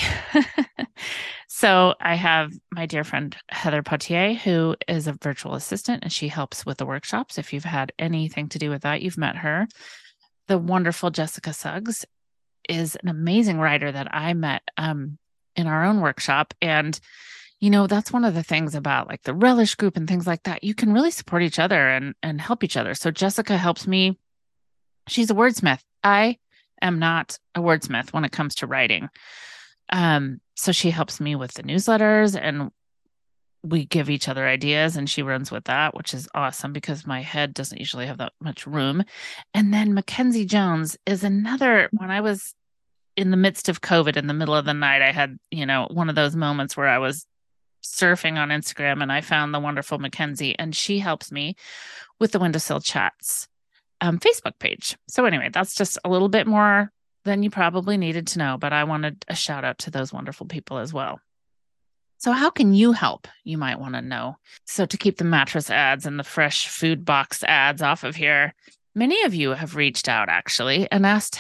so 1.49 1.95
I 2.01 2.15
have 2.15 2.53
my 2.71 2.87
dear 2.87 3.03
friend 3.03 3.37
Heather 3.49 3.83
Potier, 3.83 4.35
who 4.35 4.77
is 4.87 5.07
a 5.07 5.13
virtual 5.13 5.55
assistant, 5.55 6.05
and 6.05 6.13
she 6.13 6.29
helps 6.29 6.67
with 6.67 6.79
the 6.79 6.87
workshops. 6.87 7.39
If 7.39 7.53
you've 7.53 7.65
had 7.65 7.93
anything 7.99 8.49
to 8.51 8.59
do 8.59 8.71
with 8.71 8.83
that, 8.83 9.03
you've 9.03 9.19
met 9.19 9.37
her 9.37 9.67
the 10.49 10.59
wonderful 10.59 11.11
Jessica 11.11 11.53
Suggs 11.53 12.05
is 12.69 12.97
an 12.97 13.09
amazing 13.09 13.59
writer 13.59 13.93
that 13.93 14.15
I 14.15 14.35
met 14.35 14.63
um, 14.77 15.19
in 15.55 15.67
our 15.67 15.85
own 15.85 16.01
workshop. 16.01 16.53
And, 16.61 16.99
you 17.61 17.71
know, 17.71 17.87
that's 17.87 18.13
one 18.13 18.25
of 18.25 18.35
the 18.35 18.43
things 18.43 18.75
about 18.75 19.09
like 19.09 19.23
the 19.23 19.35
relish 19.35 19.77
group 19.77 19.97
and 19.97 20.09
things 20.09 20.27
like 20.27 20.43
that. 20.45 20.65
You 20.65 20.75
can 20.75 20.93
really 20.93 21.11
support 21.11 21.43
each 21.43 21.59
other 21.59 21.89
and 21.89 22.15
and 22.23 22.41
help 22.41 22.65
each 22.65 22.77
other. 22.77 22.95
So 22.95 23.11
Jessica 23.11 23.57
helps 23.57 23.87
me. 23.87 24.19
She's 25.07 25.31
a 25.31 25.35
wordsmith. 25.35 25.81
I 26.03 26.39
am 26.83 26.99
not 26.99 27.39
a 27.55 27.61
wordsmith 27.61 28.13
when 28.13 28.25
it 28.25 28.33
comes 28.33 28.57
to 28.57 28.67
writing. 28.67 29.09
Um, 29.91 30.41
so 30.55 30.73
she 30.73 30.91
helps 30.91 31.21
me 31.21 31.35
with 31.35 31.55
the 31.55 31.63
newsletters 31.63 32.39
and 32.41 32.71
we 33.63 33.85
give 33.87 34.09
each 34.09 34.29
other 34.29 34.47
ideas 34.47 34.97
and 34.97 35.09
she 35.09 35.23
runs 35.23 35.51
with 35.51 35.65
that, 35.65 35.95
which 35.95 36.15
is 36.15 36.29
awesome 36.35 36.73
because 36.73 37.07
my 37.07 37.23
head 37.23 37.55
doesn't 37.55 37.79
usually 37.79 38.07
have 38.07 38.19
that 38.19 38.33
much 38.41 38.67
room. 38.67 39.03
And 39.55 39.73
then 39.73 39.95
Mackenzie 39.95 40.45
Jones 40.45 40.97
is 41.07 41.25
another 41.25 41.89
when 41.93 42.11
I 42.11 42.21
was 42.21 42.55
in 43.17 43.33
the 43.33 43.37
midst 43.37 43.69
of 43.69 43.81
COVID, 43.81 44.17
in 44.17 44.29
the 44.29 44.35
middle 44.35 44.55
of 44.55 44.65
the 44.65 44.75
night, 44.75 45.03
I 45.03 45.11
had, 45.11 45.39
you 45.51 45.67
know, 45.67 45.89
one 45.91 46.09
of 46.09 46.15
those 46.15 46.37
moments 46.37 46.77
where 46.77 46.87
I 46.87 46.99
was 46.99 47.27
surfing 47.83 48.37
on 48.37 48.51
Instagram 48.51 49.03
and 49.03 49.11
I 49.11 49.23
found 49.23 49.53
the 49.53 49.59
wonderful 49.59 49.99
Mackenzie, 49.99 50.57
and 50.57 50.75
she 50.75 51.01
helps 51.01 51.33
me 51.33 51.57
with 52.21 52.31
the 52.31 52.39
Windowsill 52.39 52.81
Chats 52.81 53.49
um, 54.01 54.19
Facebook 54.19 54.59
page. 54.59 54.97
So, 55.09 55.25
anyway, 55.25 55.51
that's 55.53 55.75
just 55.75 55.99
a 56.05 56.09
little 56.09 56.29
bit 56.29 56.47
more 56.47 56.91
than 57.25 57.43
you 57.43 57.51
probably 57.51 57.97
needed 57.97 58.27
to 58.29 58.39
know, 58.39 58.57
but 58.59 58.73
I 58.73 58.85
wanted 58.85 59.25
a 59.29 59.35
shout 59.35 59.65
out 59.65 59.79
to 59.79 59.91
those 59.91 60.13
wonderful 60.13 60.47
people 60.47 60.79
as 60.79 60.93
well. 60.93 61.21
So, 62.19 62.33
how 62.33 62.51
can 62.51 62.75
you 62.75 62.93
help? 62.93 63.29
You 63.45 63.59
might 63.59 63.79
want 63.79 63.95
to 63.95 64.03
know. 64.03 64.37
So, 64.65 64.87
to 64.87 64.97
keep 64.97 65.19
the 65.19 65.25
mattress 65.25 65.71
ads 65.71 66.07
and 66.07 66.19
the 66.19 66.25
fresh 66.25 66.69
food 66.69 67.05
box 67.05 67.45
ads 67.45 67.83
off 67.83 68.05
of 68.05 68.17
here, 68.17 68.55
many 68.95 69.23
of 69.23 69.35
you 69.35 69.51
have 69.51 69.77
reached 69.77 70.09
out 70.09 70.29
actually 70.29 70.91
and 70.91 71.07
asked 71.07 71.39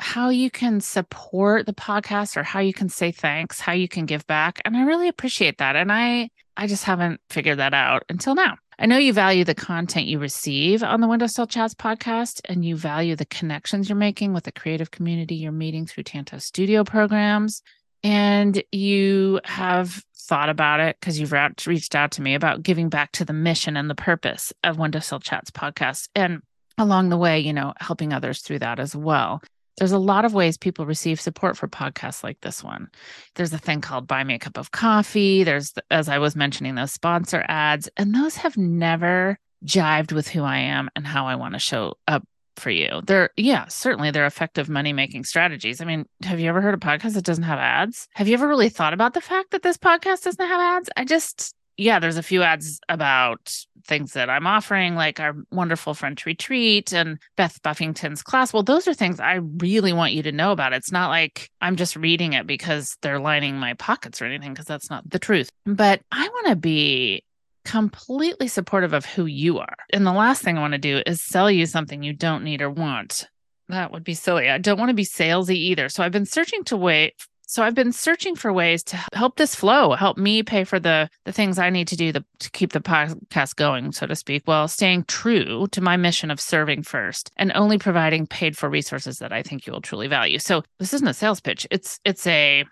how 0.00 0.30
you 0.30 0.50
can 0.50 0.80
support 0.80 1.66
the 1.66 1.74
podcast 1.74 2.36
or 2.36 2.42
how 2.42 2.58
you 2.60 2.72
can 2.72 2.88
say 2.88 3.12
thanks, 3.12 3.60
how 3.60 3.72
you 3.72 3.86
can 3.86 4.06
give 4.06 4.26
back. 4.26 4.60
And 4.64 4.76
I 4.76 4.84
really 4.84 5.08
appreciate 5.08 5.58
that. 5.58 5.76
And 5.76 5.92
I 5.92 6.30
I 6.56 6.66
just 6.66 6.84
haven't 6.84 7.20
figured 7.30 7.58
that 7.58 7.74
out 7.74 8.02
until 8.08 8.34
now. 8.34 8.56
I 8.82 8.86
know 8.86 8.96
you 8.96 9.12
value 9.12 9.44
the 9.44 9.54
content 9.54 10.06
you 10.06 10.18
receive 10.18 10.82
on 10.82 11.02
the 11.02 11.06
Windowsill 11.06 11.46
Chats 11.46 11.74
podcast, 11.74 12.40
and 12.46 12.64
you 12.64 12.76
value 12.76 13.14
the 13.14 13.26
connections 13.26 13.90
you're 13.90 13.96
making 13.96 14.32
with 14.32 14.44
the 14.44 14.52
creative 14.52 14.90
community 14.90 15.34
you're 15.34 15.52
meeting 15.52 15.84
through 15.84 16.04
Tantau 16.04 16.40
Studio 16.40 16.82
programs. 16.82 17.60
And 18.02 18.62
you 18.72 19.38
have 19.44 20.02
thought 20.16 20.48
about 20.48 20.80
it 20.80 20.96
because 20.98 21.20
you've 21.20 21.34
reached 21.66 21.94
out 21.94 22.12
to 22.12 22.22
me 22.22 22.34
about 22.34 22.62
giving 22.62 22.88
back 22.88 23.12
to 23.12 23.26
the 23.26 23.34
mission 23.34 23.76
and 23.76 23.90
the 23.90 23.94
purpose 23.94 24.50
of 24.64 24.78
Windowsill 24.78 25.20
Chats 25.20 25.50
podcast. 25.50 26.08
And 26.14 26.40
along 26.78 27.10
the 27.10 27.18
way, 27.18 27.38
you 27.38 27.52
know, 27.52 27.74
helping 27.78 28.14
others 28.14 28.40
through 28.40 28.60
that 28.60 28.80
as 28.80 28.96
well. 28.96 29.42
There's 29.78 29.92
a 29.92 29.98
lot 29.98 30.24
of 30.24 30.34
ways 30.34 30.58
people 30.58 30.86
receive 30.86 31.20
support 31.20 31.56
for 31.56 31.68
podcasts 31.68 32.22
like 32.22 32.40
this 32.40 32.62
one. 32.62 32.88
There's 33.34 33.52
a 33.52 33.58
thing 33.58 33.80
called 33.80 34.06
Buy 34.06 34.24
Me 34.24 34.34
a 34.34 34.38
Cup 34.38 34.58
of 34.58 34.70
Coffee. 34.72 35.44
There's, 35.44 35.72
as 35.90 36.08
I 36.08 36.18
was 36.18 36.36
mentioning, 36.36 36.74
those 36.74 36.92
sponsor 36.92 37.44
ads, 37.48 37.88
and 37.96 38.14
those 38.14 38.36
have 38.36 38.56
never 38.56 39.38
jived 39.64 40.12
with 40.12 40.28
who 40.28 40.42
I 40.42 40.58
am 40.58 40.90
and 40.96 41.06
how 41.06 41.26
I 41.26 41.34
want 41.34 41.54
to 41.54 41.60
show 41.60 41.94
up 42.08 42.24
for 42.56 42.70
you. 42.70 43.00
They're, 43.06 43.30
yeah, 43.36 43.66
certainly 43.68 44.10
they're 44.10 44.26
effective 44.26 44.68
money 44.68 44.92
making 44.92 45.24
strategies. 45.24 45.80
I 45.80 45.84
mean, 45.84 46.06
have 46.22 46.40
you 46.40 46.48
ever 46.48 46.60
heard 46.60 46.74
a 46.74 46.78
podcast 46.78 47.14
that 47.14 47.24
doesn't 47.24 47.44
have 47.44 47.58
ads? 47.58 48.06
Have 48.14 48.28
you 48.28 48.34
ever 48.34 48.48
really 48.48 48.68
thought 48.68 48.92
about 48.92 49.14
the 49.14 49.20
fact 49.20 49.52
that 49.52 49.62
this 49.62 49.78
podcast 49.78 50.24
doesn't 50.24 50.46
have 50.46 50.60
ads? 50.60 50.90
I 50.96 51.04
just, 51.04 51.54
yeah, 51.80 51.98
there's 51.98 52.18
a 52.18 52.22
few 52.22 52.42
ads 52.42 52.78
about 52.90 53.56
things 53.86 54.12
that 54.12 54.28
I'm 54.28 54.46
offering, 54.46 54.96
like 54.96 55.18
our 55.18 55.34
wonderful 55.50 55.94
French 55.94 56.26
retreat 56.26 56.92
and 56.92 57.18
Beth 57.36 57.62
Buffington's 57.62 58.22
class. 58.22 58.52
Well, 58.52 58.62
those 58.62 58.86
are 58.86 58.92
things 58.92 59.18
I 59.18 59.40
really 59.56 59.94
want 59.94 60.12
you 60.12 60.22
to 60.24 60.32
know 60.32 60.52
about. 60.52 60.74
It's 60.74 60.92
not 60.92 61.08
like 61.08 61.48
I'm 61.62 61.76
just 61.76 61.96
reading 61.96 62.34
it 62.34 62.46
because 62.46 62.98
they're 63.00 63.18
lining 63.18 63.56
my 63.56 63.72
pockets 63.74 64.20
or 64.20 64.26
anything, 64.26 64.52
because 64.52 64.66
that's 64.66 64.90
not 64.90 65.08
the 65.08 65.18
truth. 65.18 65.48
But 65.64 66.02
I 66.12 66.28
want 66.28 66.48
to 66.48 66.56
be 66.56 67.24
completely 67.64 68.48
supportive 68.48 68.92
of 68.92 69.06
who 69.06 69.24
you 69.24 69.58
are. 69.58 69.76
And 69.90 70.06
the 70.06 70.12
last 70.12 70.42
thing 70.42 70.58
I 70.58 70.60
want 70.60 70.72
to 70.72 70.78
do 70.78 71.02
is 71.06 71.22
sell 71.22 71.50
you 71.50 71.64
something 71.64 72.02
you 72.02 72.12
don't 72.12 72.44
need 72.44 72.60
or 72.60 72.68
want. 72.68 73.26
That 73.70 73.90
would 73.90 74.04
be 74.04 74.14
silly. 74.14 74.50
I 74.50 74.58
don't 74.58 74.78
want 74.78 74.90
to 74.90 74.94
be 74.94 75.06
salesy 75.06 75.56
either. 75.56 75.88
So 75.88 76.02
I've 76.02 76.12
been 76.12 76.26
searching 76.26 76.62
to 76.64 76.76
wait 76.76 77.14
so 77.50 77.64
I've 77.64 77.74
been 77.74 77.90
searching 77.92 78.36
for 78.36 78.52
ways 78.52 78.84
to 78.84 79.04
help 79.12 79.34
this 79.34 79.56
flow, 79.56 79.94
help 79.94 80.16
me 80.16 80.44
pay 80.44 80.62
for 80.62 80.78
the 80.78 81.10
the 81.24 81.32
things 81.32 81.58
I 81.58 81.68
need 81.68 81.88
to 81.88 81.96
do 81.96 82.12
to, 82.12 82.24
to 82.38 82.50
keep 82.52 82.72
the 82.72 82.80
podcast 82.80 83.56
going, 83.56 83.90
so 83.90 84.06
to 84.06 84.14
speak, 84.14 84.42
while 84.44 84.68
staying 84.68 85.04
true 85.04 85.66
to 85.72 85.80
my 85.80 85.96
mission 85.96 86.30
of 86.30 86.40
serving 86.40 86.84
first 86.84 87.32
and 87.36 87.50
only 87.56 87.76
providing 87.76 88.28
paid 88.28 88.56
for 88.56 88.70
resources 88.70 89.18
that 89.18 89.32
I 89.32 89.42
think 89.42 89.66
you 89.66 89.72
will 89.72 89.80
truly 89.80 90.06
value. 90.06 90.38
So 90.38 90.62
this 90.78 90.94
isn't 90.94 91.08
a 91.08 91.12
sales 91.12 91.40
pitch. 91.40 91.66
It's 91.72 91.98
it's 92.04 92.24
a 92.28 92.64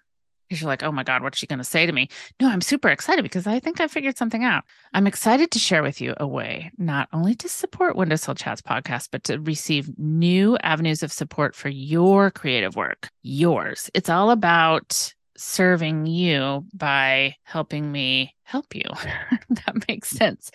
because 0.48 0.60
you're 0.60 0.68
like, 0.68 0.82
oh 0.82 0.92
my 0.92 1.02
God, 1.02 1.22
what's 1.22 1.38
she 1.38 1.46
going 1.46 1.58
to 1.58 1.64
say 1.64 1.84
to 1.84 1.92
me? 1.92 2.08
No, 2.40 2.48
I'm 2.48 2.60
super 2.60 2.88
excited 2.88 3.22
because 3.22 3.46
I 3.46 3.60
think 3.60 3.80
I 3.80 3.88
figured 3.88 4.16
something 4.16 4.44
out. 4.44 4.64
I'm 4.94 5.06
excited 5.06 5.50
to 5.50 5.58
share 5.58 5.82
with 5.82 6.00
you 6.00 6.14
a 6.16 6.26
way 6.26 6.70
not 6.78 7.08
only 7.12 7.34
to 7.36 7.48
support 7.48 7.96
Windowsill 7.96 8.34
Chats 8.34 8.62
podcast, 8.62 9.08
but 9.12 9.24
to 9.24 9.38
receive 9.38 9.98
new 9.98 10.56
avenues 10.58 11.02
of 11.02 11.12
support 11.12 11.54
for 11.54 11.68
your 11.68 12.30
creative 12.30 12.76
work, 12.76 13.08
yours. 13.22 13.90
It's 13.94 14.08
all 14.08 14.30
about 14.30 15.12
serving 15.36 16.06
you 16.06 16.64
by 16.74 17.36
helping 17.44 17.92
me 17.92 18.34
help 18.42 18.74
you. 18.74 18.84
that 19.50 19.88
makes 19.88 20.10
sense. 20.10 20.50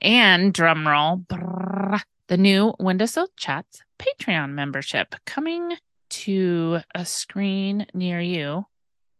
And 0.00 0.54
drumroll, 0.54 1.26
the 2.28 2.36
new 2.36 2.74
Windowsill 2.78 3.28
Chats 3.36 3.82
Patreon 3.98 4.50
membership 4.50 5.14
coming 5.26 5.76
to 6.10 6.80
a 6.94 7.04
screen 7.04 7.86
near 7.94 8.20
you 8.20 8.66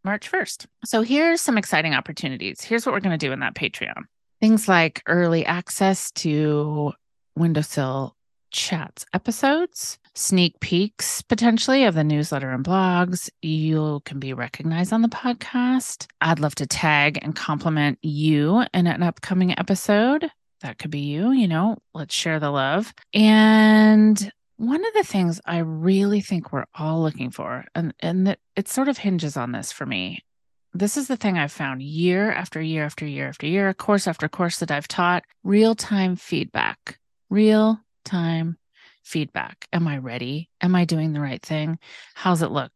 March 0.03 0.31
1st. 0.31 0.65
So 0.85 1.01
here's 1.01 1.41
some 1.41 1.57
exciting 1.57 1.93
opportunities. 1.93 2.61
Here's 2.61 2.85
what 2.85 2.93
we're 2.93 3.01
going 3.01 3.17
to 3.17 3.25
do 3.25 3.31
in 3.31 3.39
that 3.39 3.55
Patreon 3.55 4.03
things 4.41 4.67
like 4.67 5.03
early 5.07 5.45
access 5.45 6.11
to 6.11 6.91
Windowsill 7.35 8.15
chats 8.49 9.05
episodes, 9.13 9.97
sneak 10.13 10.59
peeks 10.59 11.21
potentially 11.21 11.85
of 11.85 11.93
the 11.95 12.03
newsletter 12.03 12.51
and 12.51 12.65
blogs. 12.65 13.29
You 13.41 14.01
can 14.03 14.19
be 14.19 14.33
recognized 14.33 14.91
on 14.91 15.03
the 15.03 15.07
podcast. 15.07 16.07
I'd 16.19 16.39
love 16.39 16.55
to 16.55 16.67
tag 16.67 17.19
and 17.21 17.35
compliment 17.35 17.99
you 18.01 18.65
in 18.73 18.87
an 18.87 19.03
upcoming 19.03 19.57
episode. 19.57 20.29
That 20.61 20.77
could 20.77 20.91
be 20.91 20.99
you, 20.99 21.31
you 21.31 21.47
know, 21.47 21.77
let's 21.93 22.13
share 22.13 22.39
the 22.39 22.51
love. 22.51 22.93
And 23.13 24.31
one 24.61 24.85
of 24.85 24.93
the 24.93 25.03
things 25.03 25.41
I 25.43 25.57
really 25.57 26.21
think 26.21 26.53
we're 26.53 26.67
all 26.75 27.01
looking 27.01 27.31
for, 27.31 27.65
and, 27.73 27.95
and 27.99 28.27
that 28.27 28.37
it 28.55 28.67
sort 28.67 28.89
of 28.89 28.99
hinges 28.99 29.35
on 29.35 29.53
this 29.53 29.71
for 29.71 29.87
me. 29.87 30.23
This 30.71 30.97
is 30.97 31.07
the 31.07 31.17
thing 31.17 31.35
I've 31.35 31.51
found 31.51 31.81
year 31.81 32.31
after 32.31 32.61
year 32.61 32.85
after 32.85 33.07
year 33.07 33.27
after 33.27 33.47
year, 33.47 33.73
course 33.73 34.07
after 34.07 34.29
course 34.29 34.59
that 34.59 34.69
I've 34.69 34.87
taught 34.87 35.23
real 35.43 35.73
time 35.73 36.15
feedback, 36.15 36.99
real 37.31 37.79
time 38.05 38.59
feedback. 39.03 39.67
Am 39.73 39.87
I 39.87 39.97
ready? 39.97 40.47
Am 40.61 40.75
I 40.75 40.85
doing 40.85 41.13
the 41.13 41.21
right 41.21 41.41
thing? 41.41 41.79
How's 42.13 42.43
it 42.43 42.51
look? 42.51 42.71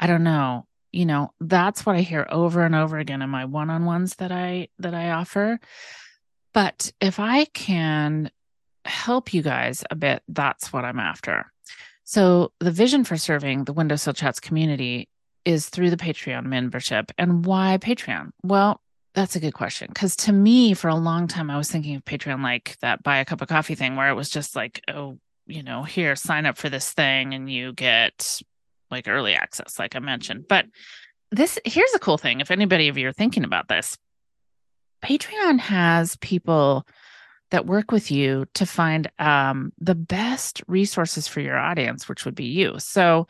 I 0.00 0.06
don't 0.06 0.24
know. 0.24 0.64
You 0.92 1.04
know, 1.04 1.32
that's 1.40 1.84
what 1.84 1.94
I 1.94 2.00
hear 2.00 2.26
over 2.30 2.64
and 2.64 2.74
over 2.74 2.96
again 2.96 3.20
in 3.20 3.28
my 3.28 3.44
one-on-ones 3.44 4.14
that 4.16 4.32
I 4.32 4.68
that 4.78 4.94
I 4.94 5.10
offer. 5.10 5.60
But 6.54 6.90
if 7.02 7.20
I 7.20 7.44
can 7.44 8.30
help 8.84 9.34
you 9.34 9.42
guys 9.42 9.84
a 9.90 9.94
bit, 9.94 10.22
that's 10.28 10.72
what 10.72 10.84
I'm 10.84 10.98
after. 10.98 11.50
So, 12.04 12.52
the 12.60 12.70
vision 12.70 13.04
for 13.04 13.16
serving 13.16 13.64
the 13.64 13.72
Windowsill 13.72 14.14
Chats 14.14 14.40
community 14.40 15.08
is 15.44 15.68
through 15.68 15.90
the 15.90 15.96
Patreon 15.96 16.44
membership. 16.44 17.12
And 17.18 17.44
why 17.44 17.78
Patreon? 17.80 18.30
Well, 18.42 18.80
that's 19.14 19.36
a 19.36 19.40
good 19.40 19.54
question. 19.54 19.88
Because 19.88 20.16
to 20.16 20.32
me, 20.32 20.74
for 20.74 20.88
a 20.88 20.94
long 20.94 21.26
time, 21.26 21.50
I 21.50 21.56
was 21.56 21.70
thinking 21.70 21.96
of 21.96 22.04
Patreon 22.04 22.42
like 22.42 22.76
that 22.80 23.02
buy 23.02 23.18
a 23.18 23.24
cup 23.24 23.40
of 23.40 23.48
coffee 23.48 23.74
thing, 23.74 23.96
where 23.96 24.08
it 24.08 24.14
was 24.14 24.30
just 24.30 24.56
like, 24.56 24.82
oh, 24.88 25.18
you 25.46 25.62
know, 25.62 25.82
here, 25.82 26.14
sign 26.16 26.46
up 26.46 26.56
for 26.56 26.68
this 26.68 26.92
thing 26.92 27.34
and 27.34 27.50
you 27.50 27.72
get 27.72 28.40
like 28.90 29.08
early 29.08 29.34
access, 29.34 29.78
like 29.78 29.96
I 29.96 29.98
mentioned. 29.98 30.46
But 30.48 30.66
this, 31.30 31.58
here's 31.64 31.94
a 31.94 31.98
cool 31.98 32.18
thing. 32.18 32.40
If 32.40 32.50
anybody 32.50 32.88
of 32.88 32.96
you 32.96 33.08
are 33.08 33.12
thinking 33.12 33.44
about 33.44 33.68
this, 33.68 33.96
Patreon 35.02 35.58
has 35.60 36.16
people 36.16 36.86
that 37.50 37.66
work 37.66 37.90
with 37.90 38.10
you 38.10 38.46
to 38.54 38.66
find 38.66 39.10
um, 39.18 39.72
the 39.78 39.94
best 39.94 40.62
resources 40.66 41.26
for 41.28 41.40
your 41.40 41.56
audience, 41.56 42.08
which 42.08 42.24
would 42.24 42.34
be 42.34 42.44
you. 42.46 42.78
So 42.78 43.26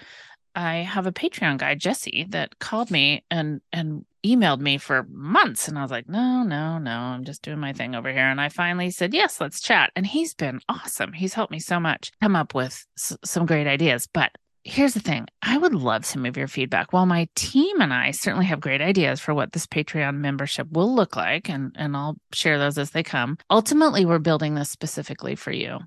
I 0.55 0.77
have 0.79 1.07
a 1.07 1.13
Patreon 1.13 1.59
guy, 1.59 1.75
Jesse, 1.75 2.27
that 2.31 2.59
called 2.59 2.91
me 2.91 3.25
and 3.31 3.61
and 3.73 4.05
emailed 4.27 4.61
me 4.61 4.77
for 4.79 5.07
months, 5.11 5.69
and 5.69 5.79
I 5.79 5.83
was 5.83 5.91
like, 5.91 6.09
no, 6.09 6.43
no, 6.43 6.79
no, 6.79 6.91
I'm 6.91 7.25
just 7.25 7.43
doing 7.43 7.61
my 7.61 7.73
thing 7.73 7.95
over 7.95 8.11
here. 8.11 8.29
And 8.29 8.41
I 8.41 8.49
finally 8.49 8.91
said, 8.91 9.15
yes, 9.15 9.41
let's 9.41 9.61
chat. 9.61 9.93
And 9.95 10.07
he's 10.07 10.35
been 10.35 10.61
awesome. 10.69 11.13
He's 11.13 11.35
helped 11.35 11.53
me 11.53 11.61
so 11.61 11.79
much 11.79 12.11
come 12.21 12.35
up 12.35 12.55
with 12.55 12.85
s- 12.99 13.17
some 13.25 13.47
great 13.47 13.69
ideas. 13.69 14.09
But 14.13 14.33
here's 14.69 14.95
the 14.95 15.01
thing 15.01 15.27
I 15.43 15.57
would 15.57 15.75
love 15.75 16.05
some 16.05 16.27
of 16.27 16.37
your 16.37 16.47
feedback. 16.47 16.93
While 16.93 17.07
my 17.07 17.29
team 17.35 17.81
and 17.81 17.93
I 17.93 18.11
certainly 18.11 18.47
have 18.47 18.61
great 18.61 18.83
ideas 18.83 19.19
for 19.19 19.33
what 19.33 19.53
this 19.53 19.67
Patreon 19.67 20.17
membership 20.17 20.71
will 20.71 20.95
look 20.95 21.17
like, 21.17 21.49
and, 21.49 21.73
and 21.75 21.97
I'll 21.97 22.19
share 22.33 22.59
those 22.59 22.77
as 22.77 22.91
they 22.91 23.03
come, 23.03 23.39
ultimately, 23.51 24.05
we're 24.05 24.19
building 24.19 24.55
this 24.55 24.71
specifically 24.71 25.35
for 25.35 25.53
you, 25.53 25.79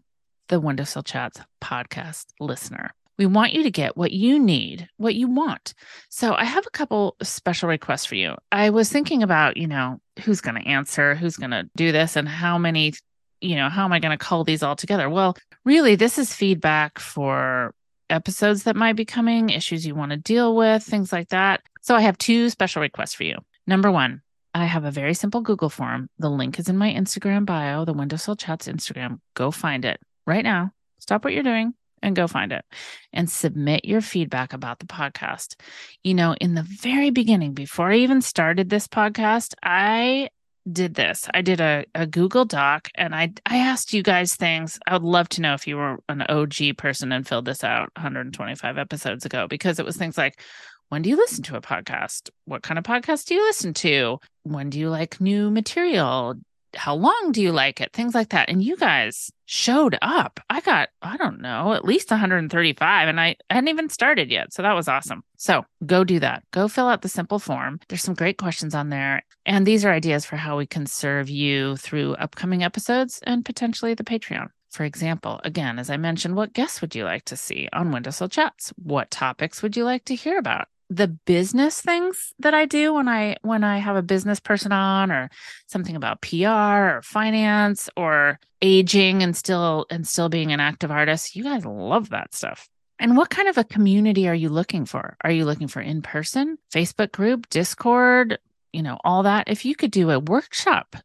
the 0.48 0.60
Windowsill 0.60 1.04
Chats 1.04 1.39
podcast 1.62 2.26
listener. 2.39 2.91
We 3.20 3.28
want 3.28 3.54
you 3.54 3.62
to 3.63 3.72
get 3.72 3.96
what 3.96 4.12
you 4.12 4.39
need, 4.39 4.89
what 4.98 5.13
you 5.13 5.28
want. 5.28 5.76
So 6.10 6.34
I 6.34 6.44
have 6.44 6.65
a 6.65 6.72
couple 6.72 7.15
special 7.22 7.70
requests 7.70 8.06
for 8.06 8.15
you. 8.15 8.36
I 8.52 8.72
was 8.72 8.91
thinking 8.91 9.22
about, 9.22 9.58
you 9.58 9.67
know, 9.67 10.02
who's 10.24 10.41
going 10.41 10.56
to 10.56 10.67
answer, 10.67 11.13
who's 11.13 11.38
going 11.38 11.52
to 11.52 11.70
do 11.76 11.91
this, 11.91 12.15
and 12.15 12.28
how 12.28 12.58
many, 12.58 12.94
you 13.41 13.58
know, 13.58 13.70
how 13.70 13.86
am 13.86 13.94
I 13.94 14.00
going 14.00 14.17
to 14.17 14.26
cull 14.26 14.44
these 14.44 14.63
all 14.63 14.76
together? 14.76 15.08
Well, 15.08 15.38
really, 15.65 15.96
this 15.96 16.17
is 16.17 16.34
feedback 16.34 16.98
for 16.98 17.76
episodes 18.12 18.63
that 18.63 18.76
might 18.76 18.95
be 18.95 19.06
coming, 19.06 19.50
issues 19.50 19.86
you 19.86 19.95
want 19.95 20.12
to 20.12 20.17
deal 20.17 20.56
with, 20.56 20.84
things 20.84 21.12
like 21.12 21.30
that. 21.30 21.62
So 21.82 21.95
I 21.95 22.02
have 22.02 22.17
two 22.17 22.50
special 22.50 22.82
requests 22.82 23.13
for 23.13 23.24
you. 23.24 23.38
Number 23.65 23.89
one, 23.91 24.21
I 24.54 24.65
have 24.65 24.84
a 24.86 24.91
very 24.91 25.13
simple 25.13 25.41
Google 25.41 25.69
form. 25.69 26.10
The 26.19 26.30
link 26.30 26.60
is 26.60 26.69
in 26.69 26.78
my 26.78 26.91
Instagram 26.91 27.45
bio, 27.45 27.86
the 27.86 27.93
Windowsill 27.93 28.36
Chats 28.36 28.67
Instagram. 28.67 29.19
Go 29.34 29.50
find 29.50 29.86
it 29.86 30.00
right 30.28 30.43
now. 30.43 30.71
Stop 31.00 31.24
what 31.24 31.34
you're 31.34 31.41
doing. 31.43 31.74
and 32.02 32.15
go 32.15 32.28
find 32.28 32.52
it 32.52 32.65
and 33.13 33.30
submit 33.30 33.86
your 33.86 34.02
feedback 34.02 34.54
about 34.54 34.80
the 34.80 34.86
podcast. 34.86 35.56
You 36.04 36.13
know, 36.13 36.36
in 36.39 36.56
the 36.56 36.63
very 36.63 37.12
beginning, 37.12 37.54
before 37.54 37.91
I 37.91 37.97
even 37.97 38.21
started 38.21 38.69
this 38.69 38.88
podcast, 38.88 39.54
I 39.63 40.30
did 40.71 40.95
this. 40.95 41.28
I 41.34 41.41
did 41.41 41.62
a, 41.62 41.86
a 41.95 42.06
Google 42.06 42.45
Doc 42.45 42.89
and 42.95 43.15
I 43.15 43.34
I 43.45 43.58
asked 43.58 43.93
you 43.93 44.04
guys 44.04 44.36
things. 44.36 44.80
I 44.88 44.93
would 44.93 45.04
love 45.04 45.30
to 45.30 45.41
know 45.41 45.54
if 45.54 45.67
you 45.67 45.78
were 45.78 46.00
an 46.10 46.24
OG 46.24 46.78
person 46.78 47.12
and 47.12 47.28
filled 47.28 47.45
this 47.45 47.63
out 47.63 47.91
125 47.95 48.78
episodes 48.78 49.26
ago 49.26 49.47
because 49.47 49.80
it 49.80 49.86
was 49.86 49.97
things 49.97 50.17
like 50.17 50.41
when 50.89 51.02
do 51.02 51.10
you 51.10 51.15
listen 51.15 51.41
to 51.43 51.56
a 51.56 51.62
podcast? 51.62 52.30
What 52.45 52.63
kind 52.63 52.78
of 52.78 52.84
podcast 52.84 53.26
do 53.26 53.36
you 53.36 53.41
listen 53.43 53.74
to? 53.76 54.19
When 54.43 54.69
do 54.69 54.78
you 54.78 54.89
like 54.89 55.21
new 55.21 55.50
material? 55.50 56.36
How 56.76 56.96
long 56.96 57.32
do 57.32 57.42
you 57.42 57.52
like 57.52 57.82
it? 57.82 57.94
Things 57.94 58.16
like 58.16 58.30
that. 58.30 58.50
And 58.50 58.64
you 58.64 58.78
guys 58.78 59.32
showed 59.46 59.98
up. 60.02 60.40
I 60.50 60.62
got, 60.62 60.90
I 61.02 61.18
don't 61.18 61.42
know, 61.42 61.74
at 61.74 61.86
least 61.86 62.10
135 62.10 63.08
and 63.08 63.20
I 63.20 63.36
hadn't 63.50 63.68
even 63.68 63.90
started 63.90 64.32
yet. 64.32 64.54
So 64.54 64.62
that 64.62 64.74
was 64.74 64.88
awesome. 64.88 65.24
So 65.38 65.66
go 65.86 66.04
do 66.04 66.20
that. 66.20 66.44
Go 66.52 66.68
fill 66.68 66.88
out 66.88 67.02
the 67.02 67.10
simple 67.10 67.40
form. 67.40 67.80
There's 67.88 68.04
some 68.04 68.14
great 68.14 68.38
questions 68.38 68.74
on 68.74 68.90
there. 68.90 69.24
And 69.46 69.66
these 69.66 69.84
are 69.84 69.92
ideas 69.92 70.26
for 70.26 70.38
how 70.38 70.58
we 70.58 70.66
can 70.66 70.86
serve 70.86 71.30
you 71.30 71.76
through 71.78 72.16
upcoming 72.16 72.64
episodes 72.64 73.20
and 73.24 73.44
potentially 73.44 73.94
the 73.94 74.04
Patreon. 74.04 74.50
For 74.72 74.86
example, 74.86 75.42
again, 75.44 75.80
as 75.80 75.90
I 75.90 75.98
mentioned, 75.98 76.36
what 76.36 76.54
guests 76.54 76.80
would 76.80 76.96
you 76.96 77.04
like 77.04 77.26
to 77.26 77.36
see 77.36 77.68
on 77.74 77.92
Windowsill 77.92 78.30
Chats? 78.30 78.72
What 78.78 79.12
topics 79.12 79.62
would 79.62 79.76
you 79.76 79.84
like 79.84 80.06
to 80.06 80.16
hear 80.16 80.38
about? 80.38 80.68
The 80.91 81.08
business 81.08 81.80
things 81.80 82.34
that 82.39 82.54
I 82.54 82.65
do 82.65 82.93
when 82.93 83.08
I 83.08 83.38
when 83.43 83.63
I 83.63 83.77
have 83.77 83.95
a 83.95 84.01
business 84.01 84.41
person 84.41 84.73
on 84.73 85.10
or 85.10 85.30
something 85.67 85.95
about 85.95 86.21
PR 86.21 86.97
or 86.97 87.01
finance 87.01 87.89
or 87.95 88.38
aging 88.62 89.23
and 89.23 89.36
still 89.36 89.86
and 89.89 90.06
still 90.06 90.27
being 90.27 90.51
an 90.51 90.60
active 90.60 90.91
artist, 90.91 91.34
you 91.34 91.45
guys 91.45 91.65
love 91.65 92.10
that 92.10 92.36
stuff. 92.36 92.67
And 92.99 93.15
what 93.15 93.30
kind 93.30 93.47
of 93.47 93.58
a 93.58 93.63
community 93.63 94.27
are 94.27 94.36
you 94.36 94.49
looking 94.49 94.86
for? 94.86 95.15
Are 95.23 95.32
you 95.32 95.45
looking 95.45 95.69
for 95.69 95.82
in 95.82 96.01
person, 96.01 96.58
Facebook 96.73 97.13
group, 97.13 97.49
Discord, 97.49 98.38
you 98.73 98.84
know, 98.84 98.97
all 99.06 99.23
that? 99.23 99.47
If 99.47 99.63
you 99.63 99.75
could 99.75 99.91
do 99.91 100.12
a 100.12 100.19
workshop, 100.19 100.97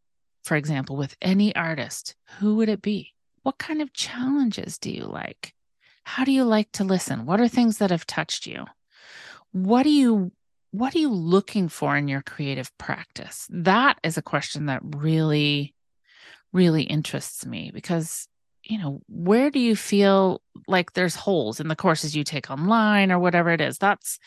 for 0.42 0.57
example, 0.57 0.96
with 0.96 1.16
any 1.22 1.55
artist, 1.55 2.16
who 2.40 2.57
would 2.57 2.68
it 2.68 2.83
be? 2.83 3.14
What 3.44 3.59
kind 3.59 3.81
of 3.81 3.92
challenges 3.92 4.79
do 4.79 4.90
you 4.90 5.05
like? 5.05 5.55
How 6.03 6.25
do 6.25 6.33
you 6.33 6.42
like 6.42 6.72
to 6.72 6.85
listen? 6.85 7.25
What 7.25 7.40
are 7.40 7.49
things 7.49 7.79
that 7.79 7.90
have 7.90 8.07
touched 8.07 8.49
you? 8.49 8.66
What 9.57 9.85
do 9.85 9.90
you 9.90 10.33
what 10.73 10.95
are 10.95 10.99
you 10.99 11.11
looking 11.11 11.69
for 11.69 11.97
in 11.97 12.09
your 12.09 12.21
creative 12.21 12.77
practice? 12.77 13.47
That 13.51 13.99
is 14.03 14.19
a 14.19 14.23
question 14.23 14.66
that 14.66 14.83
really 14.85 15.75
really 16.53 16.83
interests 16.83 17.47
me 17.47 17.71
because 17.73 18.29
you 18.62 18.79
know 18.79 19.01
where 19.09 19.51
do 19.51 19.59
you 19.59 19.75
feel 19.77 20.42
like 20.69 20.92
there's 20.92 21.14
holes 21.14 21.61
in 21.61 21.69
the 21.69 21.77
courses 21.77 22.14
you 22.14 22.25
take 22.25 22.51
online 22.51 23.11
or 23.11 23.19
whatever 23.19 23.51
it 23.51 23.61
is? 23.61 23.79
That's 23.79 24.19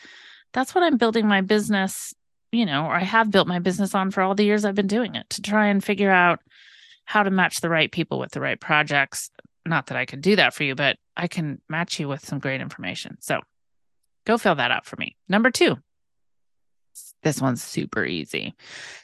that's 0.52 0.74
what 0.74 0.82
i'm 0.82 0.96
building 0.96 1.26
my 1.26 1.40
business 1.40 2.12
you 2.52 2.66
know 2.66 2.86
or 2.86 2.94
i 2.94 3.04
have 3.04 3.30
built 3.30 3.46
my 3.46 3.58
business 3.58 3.94
on 3.94 4.10
for 4.10 4.22
all 4.22 4.34
the 4.34 4.44
years 4.44 4.64
i've 4.64 4.74
been 4.74 4.86
doing 4.86 5.14
it 5.14 5.28
to 5.30 5.40
try 5.42 5.68
and 5.68 5.84
figure 5.84 6.10
out 6.10 6.40
how 7.04 7.22
to 7.22 7.30
match 7.30 7.60
the 7.60 7.68
right 7.68 7.90
people 7.90 8.20
with 8.20 8.30
the 8.30 8.40
right 8.40 8.60
projects. 8.60 9.30
Not 9.66 9.86
that 9.86 9.96
i 9.96 10.06
can 10.06 10.20
do 10.20 10.36
that 10.36 10.54
for 10.54 10.64
you 10.64 10.74
but 10.74 10.96
i 11.16 11.28
can 11.28 11.60
match 11.68 12.00
you 12.00 12.08
with 12.08 12.24
some 12.24 12.38
great 12.38 12.60
information. 12.60 13.16
So 13.20 13.40
Go 14.30 14.38
fill 14.38 14.54
that 14.54 14.70
out 14.70 14.86
for 14.86 14.94
me. 14.96 15.16
Number 15.28 15.50
two, 15.50 15.78
this 17.24 17.40
one's 17.40 17.64
super 17.64 18.04
easy. 18.04 18.54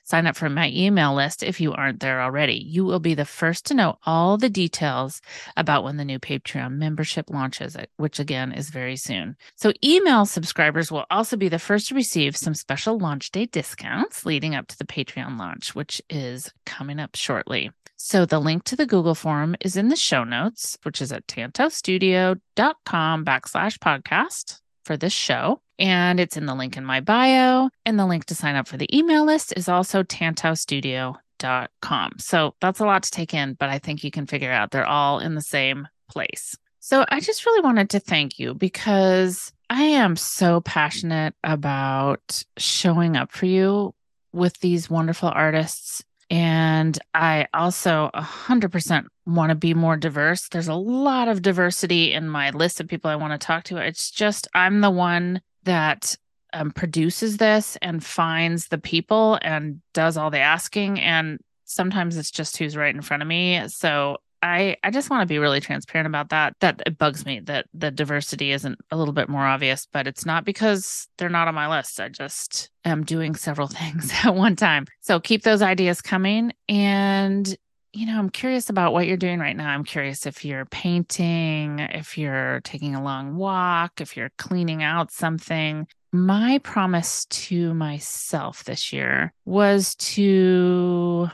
Sign 0.04 0.28
up 0.28 0.36
for 0.36 0.48
my 0.48 0.70
email 0.70 1.16
list 1.16 1.42
if 1.42 1.60
you 1.60 1.72
aren't 1.72 1.98
there 1.98 2.22
already. 2.22 2.54
You 2.54 2.84
will 2.84 3.00
be 3.00 3.14
the 3.14 3.24
first 3.24 3.66
to 3.66 3.74
know 3.74 3.98
all 4.06 4.38
the 4.38 4.48
details 4.48 5.20
about 5.56 5.82
when 5.82 5.96
the 5.96 6.04
new 6.04 6.20
Patreon 6.20 6.74
membership 6.74 7.28
launches, 7.28 7.74
uh, 7.74 7.86
which 7.96 8.20
again 8.20 8.52
is 8.52 8.70
very 8.70 8.94
soon. 8.94 9.36
So, 9.56 9.72
email 9.82 10.26
subscribers 10.26 10.92
will 10.92 11.06
also 11.10 11.36
be 11.36 11.48
the 11.48 11.58
first 11.58 11.88
to 11.88 11.96
receive 11.96 12.36
some 12.36 12.54
special 12.54 12.96
launch 12.96 13.32
day 13.32 13.46
discounts 13.46 14.24
leading 14.24 14.54
up 14.54 14.68
to 14.68 14.78
the 14.78 14.86
Patreon 14.86 15.40
launch, 15.40 15.74
which 15.74 16.00
is 16.08 16.52
coming 16.66 17.00
up 17.00 17.16
shortly. 17.16 17.72
So, 17.96 18.26
the 18.26 18.38
link 18.38 18.62
to 18.66 18.76
the 18.76 18.86
Google 18.86 19.16
form 19.16 19.56
is 19.60 19.76
in 19.76 19.88
the 19.88 19.96
show 19.96 20.22
notes, 20.22 20.78
which 20.84 21.02
is 21.02 21.10
at 21.10 21.26
tantaustudio.com 21.26 23.24
backslash 23.24 23.78
podcast 23.80 24.60
for 24.86 24.96
this 24.96 25.12
show. 25.12 25.60
And 25.78 26.18
it's 26.18 26.38
in 26.38 26.46
the 26.46 26.54
link 26.54 26.76
in 26.76 26.84
my 26.84 27.00
bio. 27.00 27.68
And 27.84 27.98
the 27.98 28.06
link 28.06 28.24
to 28.26 28.34
sign 28.34 28.56
up 28.56 28.68
for 28.68 28.76
the 28.76 28.96
email 28.96 29.26
list 29.26 29.52
is 29.56 29.68
also 29.68 30.02
tantaustudio.com. 30.02 32.12
So 32.18 32.54
that's 32.60 32.80
a 32.80 32.86
lot 32.86 33.02
to 33.02 33.10
take 33.10 33.34
in, 33.34 33.54
but 33.54 33.68
I 33.68 33.78
think 33.78 34.02
you 34.02 34.10
can 34.10 34.26
figure 34.26 34.52
out 34.52 34.70
they're 34.70 34.86
all 34.86 35.18
in 35.18 35.34
the 35.34 35.42
same 35.42 35.86
place. 36.08 36.56
So 36.80 37.04
I 37.08 37.20
just 37.20 37.44
really 37.44 37.62
wanted 37.62 37.90
to 37.90 38.00
thank 38.00 38.38
you 38.38 38.54
because 38.54 39.52
I 39.68 39.82
am 39.82 40.16
so 40.16 40.60
passionate 40.60 41.34
about 41.42 42.44
showing 42.56 43.16
up 43.16 43.32
for 43.32 43.46
you 43.46 43.92
with 44.32 44.60
these 44.60 44.88
wonderful 44.88 45.32
artists 45.34 46.04
and 46.30 46.98
I 47.14 47.46
also 47.54 48.10
100% 48.14 49.06
want 49.26 49.50
to 49.50 49.56
be 49.56 49.74
more 49.74 49.96
diverse. 49.96 50.48
There's 50.48 50.68
a 50.68 50.74
lot 50.74 51.28
of 51.28 51.42
diversity 51.42 52.12
in 52.12 52.28
my 52.28 52.50
list 52.50 52.80
of 52.80 52.88
people 52.88 53.10
I 53.10 53.16
want 53.16 53.38
to 53.38 53.44
talk 53.44 53.64
to. 53.64 53.76
It's 53.76 54.10
just, 54.10 54.48
I'm 54.54 54.80
the 54.80 54.90
one 54.90 55.40
that 55.64 56.16
um, 56.52 56.70
produces 56.70 57.36
this 57.36 57.76
and 57.82 58.04
finds 58.04 58.68
the 58.68 58.78
people 58.78 59.38
and 59.42 59.82
does 59.92 60.16
all 60.16 60.30
the 60.30 60.38
asking. 60.38 61.00
And 61.00 61.40
sometimes 61.64 62.16
it's 62.16 62.30
just 62.30 62.56
who's 62.56 62.76
right 62.76 62.94
in 62.94 63.02
front 63.02 63.22
of 63.22 63.28
me. 63.28 63.66
So 63.68 64.18
I 64.42 64.76
I 64.84 64.90
just 64.90 65.10
want 65.10 65.22
to 65.22 65.26
be 65.26 65.38
really 65.38 65.60
transparent 65.60 66.06
about 66.06 66.28
that. 66.28 66.54
That 66.60 66.82
it 66.86 66.98
bugs 66.98 67.26
me 67.26 67.40
that 67.40 67.66
the 67.74 67.90
diversity 67.90 68.52
isn't 68.52 68.78
a 68.90 68.96
little 68.96 69.14
bit 69.14 69.28
more 69.28 69.44
obvious, 69.44 69.88
but 69.92 70.06
it's 70.06 70.26
not 70.26 70.44
because 70.44 71.08
they're 71.16 71.28
not 71.28 71.48
on 71.48 71.54
my 71.54 71.68
list. 71.68 72.00
I 72.00 72.08
just 72.08 72.70
am 72.84 73.04
doing 73.04 73.34
several 73.34 73.66
things 73.68 74.12
at 74.24 74.34
one 74.34 74.56
time. 74.56 74.86
So 75.00 75.18
keep 75.18 75.42
those 75.42 75.62
ideas 75.62 76.00
coming 76.00 76.52
and 76.68 77.56
you 77.96 78.04
know, 78.04 78.18
I'm 78.18 78.28
curious 78.28 78.68
about 78.68 78.92
what 78.92 79.06
you're 79.06 79.16
doing 79.16 79.38
right 79.38 79.56
now. 79.56 79.70
I'm 79.70 79.82
curious 79.82 80.26
if 80.26 80.44
you're 80.44 80.66
painting, 80.66 81.78
if 81.78 82.18
you're 82.18 82.60
taking 82.62 82.94
a 82.94 83.02
long 83.02 83.36
walk, 83.36 84.02
if 84.02 84.18
you're 84.18 84.32
cleaning 84.36 84.82
out 84.82 85.10
something. 85.10 85.86
My 86.12 86.58
promise 86.58 87.24
to 87.24 87.72
myself 87.72 88.64
this 88.64 88.92
year 88.92 89.32
was 89.46 89.94
to 89.94 91.28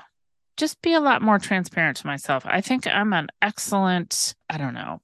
just 0.56 0.80
be 0.82 0.94
a 0.94 1.00
lot 1.00 1.20
more 1.20 1.40
transparent 1.40 1.96
to 1.96 2.06
myself. 2.06 2.44
I 2.46 2.60
think 2.60 2.86
I'm 2.86 3.12
an 3.12 3.26
excellent, 3.42 4.36
I 4.48 4.56
don't 4.56 4.74
know, 4.74 5.00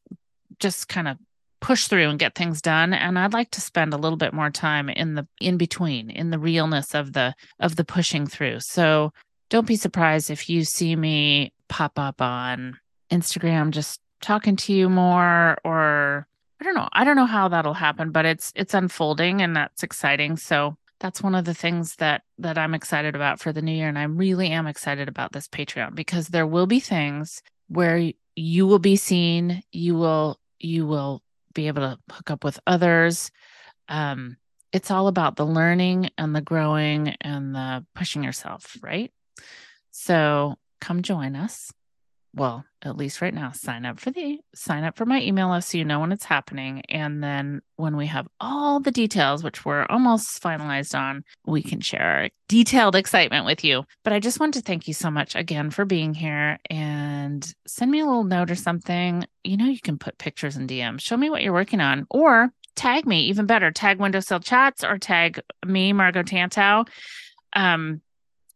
just 0.61 0.89
kind 0.89 1.09
of 1.09 1.17
push 1.61 1.89
through 1.89 2.09
and 2.09 2.21
get 2.21 2.37
things 2.37 2.63
done 2.63 2.95
and 2.95 3.19
I'd 3.19 3.33
like 3.33 3.51
to 3.51 3.61
spend 3.61 3.93
a 3.93 3.97
little 3.97 4.17
bit 4.17 4.33
more 4.33 4.49
time 4.49 4.89
in 4.89 5.17
the 5.17 5.27
in 5.41 5.57
between 5.57 6.09
in 6.09 6.31
the 6.31 6.39
realness 6.39 6.95
of 6.95 7.15
the 7.15 7.35
of 7.59 7.75
the 7.75 7.85
pushing 7.85 8.29
through. 8.29 8.61
So 8.61 9.13
don't 9.49 9.67
be 9.67 9.77
surprised 9.77 10.31
if 10.31 10.49
you 10.49 10.65
see 10.65 10.95
me 10.95 11.53
pop 11.69 11.99
up 11.99 12.21
on 12.21 12.79
Instagram 13.11 13.71
just 13.71 14.01
talking 14.21 14.57
to 14.57 14.73
you 14.73 14.89
more 14.89 15.59
or 15.65 16.27
I 16.61 16.65
don't 16.65 16.75
know. 16.75 16.89
I 16.93 17.05
don't 17.05 17.17
know 17.17 17.27
how 17.27 17.49
that'll 17.49 17.75
happen, 17.75 18.11
but 18.11 18.25
it's 18.25 18.53
it's 18.57 18.75
unfolding 18.75 19.41
and 19.43 19.55
that's 19.55 19.83
exciting. 19.83 20.37
So 20.37 20.77
that's 20.99 21.23
one 21.23 21.35
of 21.35 21.45
the 21.45 21.55
things 21.55 21.97
that 21.97 22.23
that 22.39 22.59
I'm 22.59 22.75
excited 22.75 23.15
about 23.15 23.41
for 23.41 23.53
the 23.53 23.63
new 23.63 23.73
year 23.73 23.89
and 23.89 23.99
I 23.99 24.05
really 24.05 24.49
am 24.49 24.67
excited 24.67 25.09
about 25.09 25.33
this 25.33 25.49
Patreon 25.49 25.95
because 25.95 26.29
there 26.29 26.47
will 26.47 26.67
be 26.67 26.81
things 26.81 27.43
where 27.69 28.11
you 28.35 28.67
will 28.67 28.79
be 28.79 28.97
seen, 28.97 29.63
you 29.71 29.95
will 29.95 30.39
you 30.59 30.87
will 30.87 31.23
be 31.55 31.69
able 31.69 31.83
to 31.83 31.99
hook 32.13 32.31
up 32.31 32.45
with 32.45 32.59
others. 32.67 33.31
Um 33.89 34.37
it's 34.73 34.91
all 34.91 35.07
about 35.09 35.37
the 35.37 35.47
learning 35.47 36.11
and 36.19 36.35
the 36.35 36.43
growing 36.43 37.17
and 37.21 37.55
the 37.55 37.87
pushing 37.95 38.23
yourself, 38.23 38.77
right? 38.83 39.13
So 39.91 40.57
come 40.81 41.03
join 41.03 41.37
us 41.37 41.73
well, 42.35 42.65
at 42.83 42.97
least 42.97 43.21
right 43.21 43.35
now, 43.35 43.53
sign 43.53 43.85
up 43.85 43.99
for 43.99 44.11
the 44.11 44.39
sign 44.55 44.85
up 44.85 44.97
for 44.97 45.07
my 45.07 45.21
email 45.21 45.51
list 45.51 45.71
so 45.71 45.79
you 45.79 45.85
know 45.85 46.01
when 46.01 46.13
it's 46.13 46.25
happening. 46.25 46.83
And 46.89 47.23
then 47.23 47.63
when 47.77 47.97
we 47.97 48.07
have 48.07 48.29
all 48.39 48.81
the 48.81 48.91
details, 48.91 49.43
which 49.43 49.65
we're 49.65 49.87
almost 49.89 50.43
finalized 50.43 50.97
on, 50.97 51.25
we 51.47 51.63
can 51.63 51.81
share 51.81 52.03
our 52.03 52.29
detailed 52.49 52.97
excitement 52.97 53.47
with 53.47 53.65
you. 53.65 53.85
But 54.05 54.13
I 54.13 54.21
just 54.21 54.41
want 54.41 54.55
to 54.55 54.61
thank 54.61 54.87
you 54.87 54.95
so 54.95 55.11
much 55.11 55.35
again 55.35 55.71
for 55.71 55.85
being 55.85 56.15
here 56.15 56.59
and 56.71 57.47
send 57.67 57.91
me 57.91 58.01
a 58.01 58.07
little 58.07 58.25
note 58.25 58.51
or 58.51 58.57
something. 58.57 59.25
You 59.43 59.57
know, 59.57 59.67
you 59.67 59.81
can 59.81 59.99
put 59.99 60.19
pictures 60.19 60.57
in 60.57 60.67
DMs. 60.67 61.01
Show 61.01 61.17
me 61.17 61.31
what 61.31 61.43
you're 61.43 61.53
working 61.53 61.81
on 61.81 62.07
or 62.11 62.51
tag 62.77 63.07
me, 63.07 63.23
even 63.23 63.47
better. 63.47 63.71
Tag 63.71 63.99
Windowsill 63.99 64.41
Chats 64.41 64.85
or 64.85 64.99
tag 64.99 65.41
me, 65.67 65.93
Margot 65.93 66.23
Tantau. 66.23 66.87
Um, 67.55 68.03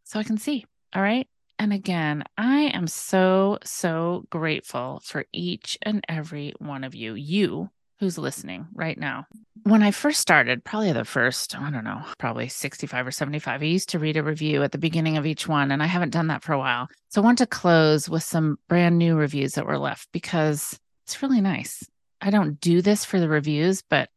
so 0.04 0.20
I 0.20 0.24
can 0.24 0.36
see. 0.36 0.66
All 0.94 1.02
right. 1.02 1.26
And 1.58 1.72
again, 1.72 2.24
I 2.36 2.72
am 2.74 2.86
so, 2.86 3.58
so 3.62 4.24
grateful 4.30 5.00
for 5.04 5.26
each 5.32 5.78
and 5.82 6.04
every 6.08 6.54
one 6.58 6.82
of 6.84 6.94
you, 6.94 7.14
you 7.14 7.70
who's 8.00 8.18
listening 8.18 8.66
right 8.74 8.98
now. 8.98 9.26
When 9.62 9.84
I 9.84 9.92
first 9.92 10.20
started, 10.20 10.64
probably 10.64 10.92
the 10.92 11.04
first, 11.04 11.56
I 11.56 11.70
don't 11.70 11.84
know, 11.84 12.02
probably 12.18 12.48
65 12.48 13.06
or 13.06 13.10
75, 13.12 13.62
I 13.62 13.64
used 13.64 13.90
to 13.90 14.00
read 14.00 14.16
a 14.16 14.24
review 14.24 14.64
at 14.64 14.72
the 14.72 14.78
beginning 14.78 15.16
of 15.16 15.24
each 15.24 15.46
one, 15.46 15.70
and 15.70 15.80
I 15.80 15.86
haven't 15.86 16.10
done 16.10 16.26
that 16.26 16.42
for 16.42 16.52
a 16.52 16.58
while. 16.58 16.88
So 17.10 17.22
I 17.22 17.24
want 17.24 17.38
to 17.38 17.46
close 17.46 18.08
with 18.08 18.24
some 18.24 18.58
brand 18.68 18.98
new 18.98 19.14
reviews 19.14 19.52
that 19.52 19.66
were 19.66 19.78
left 19.78 20.08
because 20.10 20.80
it's 21.06 21.22
really 21.22 21.40
nice. 21.40 21.88
I 22.20 22.30
don't 22.30 22.58
do 22.60 22.82
this 22.82 23.04
for 23.04 23.20
the 23.20 23.28
reviews, 23.28 23.82
but 23.88 24.08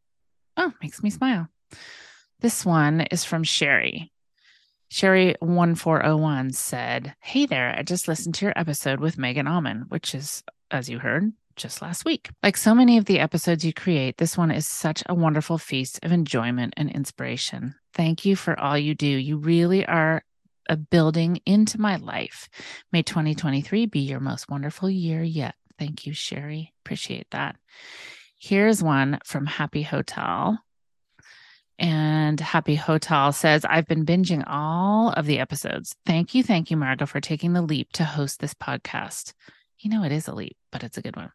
oh, 0.56 0.72
makes 0.82 1.00
me 1.00 1.10
smile. 1.10 1.46
This 2.40 2.66
one 2.66 3.02
is 3.02 3.24
from 3.24 3.44
Sherry. 3.44 4.10
Sherry1401 4.90 6.54
said, 6.54 7.14
Hey 7.20 7.46
there, 7.46 7.74
I 7.76 7.82
just 7.82 8.08
listened 8.08 8.34
to 8.36 8.46
your 8.46 8.54
episode 8.56 9.00
with 9.00 9.18
Megan 9.18 9.46
Auman, 9.46 9.88
which 9.88 10.14
is, 10.14 10.42
as 10.70 10.88
you 10.88 10.98
heard, 10.98 11.32
just 11.56 11.82
last 11.82 12.04
week. 12.04 12.30
Like 12.42 12.56
so 12.56 12.74
many 12.74 12.98
of 12.98 13.06
the 13.06 13.18
episodes 13.18 13.64
you 13.64 13.72
create, 13.72 14.18
this 14.18 14.36
one 14.36 14.50
is 14.50 14.66
such 14.66 15.02
a 15.06 15.14
wonderful 15.14 15.58
feast 15.58 15.98
of 16.04 16.12
enjoyment 16.12 16.74
and 16.76 16.90
inspiration. 16.90 17.74
Thank 17.94 18.24
you 18.24 18.36
for 18.36 18.58
all 18.58 18.78
you 18.78 18.94
do. 18.94 19.06
You 19.06 19.38
really 19.38 19.84
are 19.86 20.22
a 20.68 20.76
building 20.76 21.40
into 21.46 21.80
my 21.80 21.96
life. 21.96 22.48
May 22.92 23.02
2023 23.02 23.86
be 23.86 24.00
your 24.00 24.20
most 24.20 24.48
wonderful 24.48 24.90
year 24.90 25.22
yet. 25.22 25.54
Thank 25.78 26.06
you, 26.06 26.12
Sherry. 26.12 26.72
Appreciate 26.84 27.30
that. 27.30 27.56
Here's 28.38 28.82
one 28.82 29.18
from 29.24 29.46
Happy 29.46 29.82
Hotel. 29.82 30.58
And 31.78 32.40
Happy 32.40 32.74
Hotel 32.74 33.32
says, 33.32 33.64
I've 33.64 33.86
been 33.86 34.06
binging 34.06 34.44
all 34.46 35.10
of 35.10 35.26
the 35.26 35.38
episodes. 35.38 35.94
Thank 36.06 36.34
you, 36.34 36.42
thank 36.42 36.70
you, 36.70 36.76
Margo, 36.76 37.06
for 37.06 37.20
taking 37.20 37.52
the 37.52 37.62
leap 37.62 37.92
to 37.92 38.04
host 38.04 38.40
this 38.40 38.54
podcast. 38.54 39.34
You 39.78 39.90
know, 39.90 40.04
it 40.04 40.12
is 40.12 40.26
a 40.26 40.34
leap, 40.34 40.56
but 40.72 40.82
it's 40.82 40.96
a 40.96 41.02
good 41.02 41.16
one. 41.16 41.32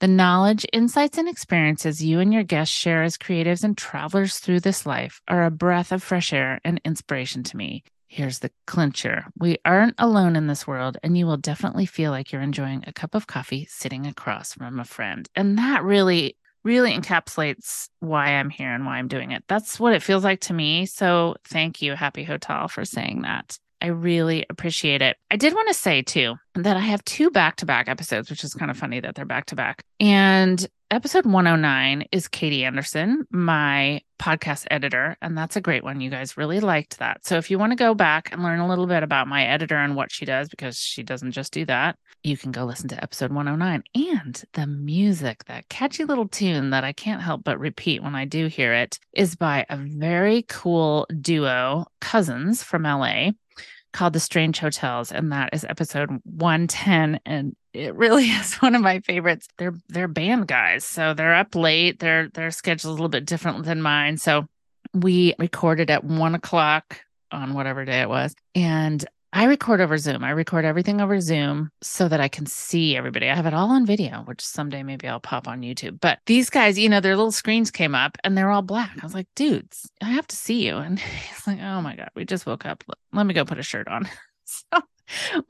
The 0.00 0.08
knowledge, 0.08 0.64
insights, 0.72 1.18
and 1.18 1.28
experiences 1.28 2.02
you 2.02 2.18
and 2.18 2.32
your 2.32 2.42
guests 2.42 2.74
share 2.74 3.02
as 3.02 3.18
creatives 3.18 3.62
and 3.62 3.76
travelers 3.76 4.38
through 4.38 4.60
this 4.60 4.86
life 4.86 5.20
are 5.28 5.44
a 5.44 5.50
breath 5.50 5.92
of 5.92 6.02
fresh 6.02 6.32
air 6.32 6.60
and 6.64 6.80
inspiration 6.84 7.42
to 7.42 7.56
me. 7.56 7.84
Here's 8.06 8.38
the 8.38 8.52
clincher 8.66 9.26
we 9.38 9.58
aren't 9.64 9.96
alone 9.98 10.36
in 10.36 10.46
this 10.46 10.66
world, 10.66 10.96
and 11.02 11.18
you 11.18 11.26
will 11.26 11.36
definitely 11.36 11.84
feel 11.84 12.10
like 12.10 12.32
you're 12.32 12.40
enjoying 12.40 12.84
a 12.86 12.92
cup 12.92 13.14
of 13.14 13.26
coffee 13.26 13.66
sitting 13.68 14.06
across 14.06 14.54
from 14.54 14.80
a 14.80 14.84
friend. 14.84 15.28
And 15.34 15.58
that 15.58 15.82
really 15.82 16.36
really 16.64 16.92
encapsulates 16.92 17.88
why 18.00 18.28
I'm 18.28 18.50
here 18.50 18.72
and 18.72 18.86
why 18.86 18.96
I'm 18.96 19.08
doing 19.08 19.30
it. 19.30 19.44
That's 19.48 19.78
what 19.78 19.92
it 19.92 20.02
feels 20.02 20.24
like 20.24 20.40
to 20.42 20.54
me. 20.54 20.86
So 20.86 21.36
thank 21.44 21.82
you, 21.82 21.94
Happy 21.94 22.24
Hotel, 22.24 22.68
for 22.68 22.84
saying 22.84 23.22
that. 23.22 23.58
I 23.84 23.88
really 23.88 24.46
appreciate 24.48 25.02
it. 25.02 25.18
I 25.30 25.36
did 25.36 25.52
want 25.52 25.68
to 25.68 25.74
say 25.74 26.00
too 26.00 26.36
that 26.54 26.74
I 26.74 26.80
have 26.80 27.04
two 27.04 27.30
back 27.30 27.56
to 27.56 27.66
back 27.66 27.86
episodes, 27.86 28.30
which 28.30 28.42
is 28.42 28.54
kind 28.54 28.70
of 28.70 28.78
funny 28.78 28.98
that 28.98 29.14
they're 29.14 29.26
back 29.26 29.44
to 29.46 29.56
back. 29.56 29.84
And 30.00 30.66
episode 30.90 31.26
109 31.26 32.06
is 32.10 32.26
Katie 32.26 32.64
Anderson, 32.64 33.26
my 33.28 34.00
podcast 34.18 34.64
editor. 34.70 35.18
And 35.20 35.36
that's 35.36 35.56
a 35.56 35.60
great 35.60 35.84
one. 35.84 36.00
You 36.00 36.08
guys 36.08 36.38
really 36.38 36.60
liked 36.60 36.98
that. 36.98 37.26
So 37.26 37.36
if 37.36 37.50
you 37.50 37.58
want 37.58 37.72
to 37.72 37.76
go 37.76 37.92
back 37.92 38.32
and 38.32 38.42
learn 38.42 38.60
a 38.60 38.66
little 38.66 38.86
bit 38.86 39.02
about 39.02 39.28
my 39.28 39.44
editor 39.44 39.76
and 39.76 39.94
what 39.94 40.10
she 40.10 40.24
does, 40.24 40.48
because 40.48 40.78
she 40.78 41.02
doesn't 41.02 41.32
just 41.32 41.52
do 41.52 41.66
that, 41.66 41.98
you 42.22 42.38
can 42.38 42.52
go 42.52 42.64
listen 42.64 42.88
to 42.88 43.02
episode 43.02 43.32
109 43.32 43.82
and 44.14 44.44
the 44.54 44.66
music, 44.66 45.44
that 45.44 45.68
catchy 45.68 46.06
little 46.06 46.28
tune 46.28 46.70
that 46.70 46.84
I 46.84 46.94
can't 46.94 47.20
help 47.20 47.44
but 47.44 47.60
repeat 47.60 48.02
when 48.02 48.14
I 48.14 48.24
do 48.24 48.46
hear 48.46 48.72
it, 48.72 48.98
is 49.12 49.36
by 49.36 49.66
a 49.68 49.76
very 49.76 50.46
cool 50.48 51.06
duo, 51.20 51.84
cousins 52.00 52.62
from 52.62 52.84
LA 52.84 53.32
called 53.94 54.12
The 54.12 54.20
Strange 54.20 54.58
Hotels, 54.58 55.10
and 55.10 55.32
that 55.32 55.50
is 55.54 55.64
episode 55.64 56.10
110. 56.24 57.20
And 57.24 57.56
it 57.72 57.94
really 57.94 58.24
is 58.30 58.56
one 58.56 58.74
of 58.74 58.82
my 58.82 59.00
favorites. 59.00 59.48
They're 59.56 59.74
they're 59.88 60.08
band 60.08 60.46
guys, 60.48 60.84
so 60.84 61.14
they're 61.14 61.34
up 61.34 61.54
late. 61.54 62.00
Their 62.00 62.28
their 62.28 62.50
schedule's 62.50 62.90
a 62.90 62.92
little 62.92 63.08
bit 63.08 63.24
different 63.24 63.64
than 63.64 63.80
mine. 63.80 64.18
So 64.18 64.46
we 64.92 65.34
recorded 65.38 65.90
at 65.90 66.04
one 66.04 66.34
o'clock 66.34 67.00
on 67.32 67.54
whatever 67.54 67.84
day 67.84 68.02
it 68.02 68.08
was. 68.08 68.34
And 68.54 69.04
I 69.36 69.46
record 69.46 69.80
over 69.80 69.98
Zoom. 69.98 70.22
I 70.22 70.30
record 70.30 70.64
everything 70.64 71.00
over 71.00 71.20
Zoom 71.20 71.70
so 71.82 72.06
that 72.06 72.20
I 72.20 72.28
can 72.28 72.46
see 72.46 72.96
everybody. 72.96 73.28
I 73.28 73.34
have 73.34 73.46
it 73.46 73.52
all 73.52 73.72
on 73.72 73.84
video, 73.84 74.22
which 74.26 74.40
someday 74.40 74.84
maybe 74.84 75.08
I'll 75.08 75.18
pop 75.18 75.48
on 75.48 75.62
YouTube. 75.62 75.98
But 76.00 76.20
these 76.26 76.50
guys, 76.50 76.78
you 76.78 76.88
know, 76.88 77.00
their 77.00 77.16
little 77.16 77.32
screens 77.32 77.72
came 77.72 77.96
up 77.96 78.16
and 78.22 78.38
they're 78.38 78.52
all 78.52 78.62
black. 78.62 78.96
I 79.02 79.04
was 79.04 79.12
like, 79.12 79.26
dudes, 79.34 79.90
I 80.00 80.10
have 80.10 80.28
to 80.28 80.36
see 80.36 80.64
you. 80.64 80.76
And 80.84 81.00
he's 81.00 81.46
like, 81.48 81.58
oh 81.60 81.80
my 81.80 81.96
God, 81.96 82.10
we 82.14 82.24
just 82.24 82.46
woke 82.46 82.64
up. 82.64 82.84
Let 83.12 83.26
me 83.26 83.34
go 83.34 83.44
put 83.44 83.58
a 83.58 83.64
shirt 83.64 83.88
on. 83.88 84.08
so 84.44 84.82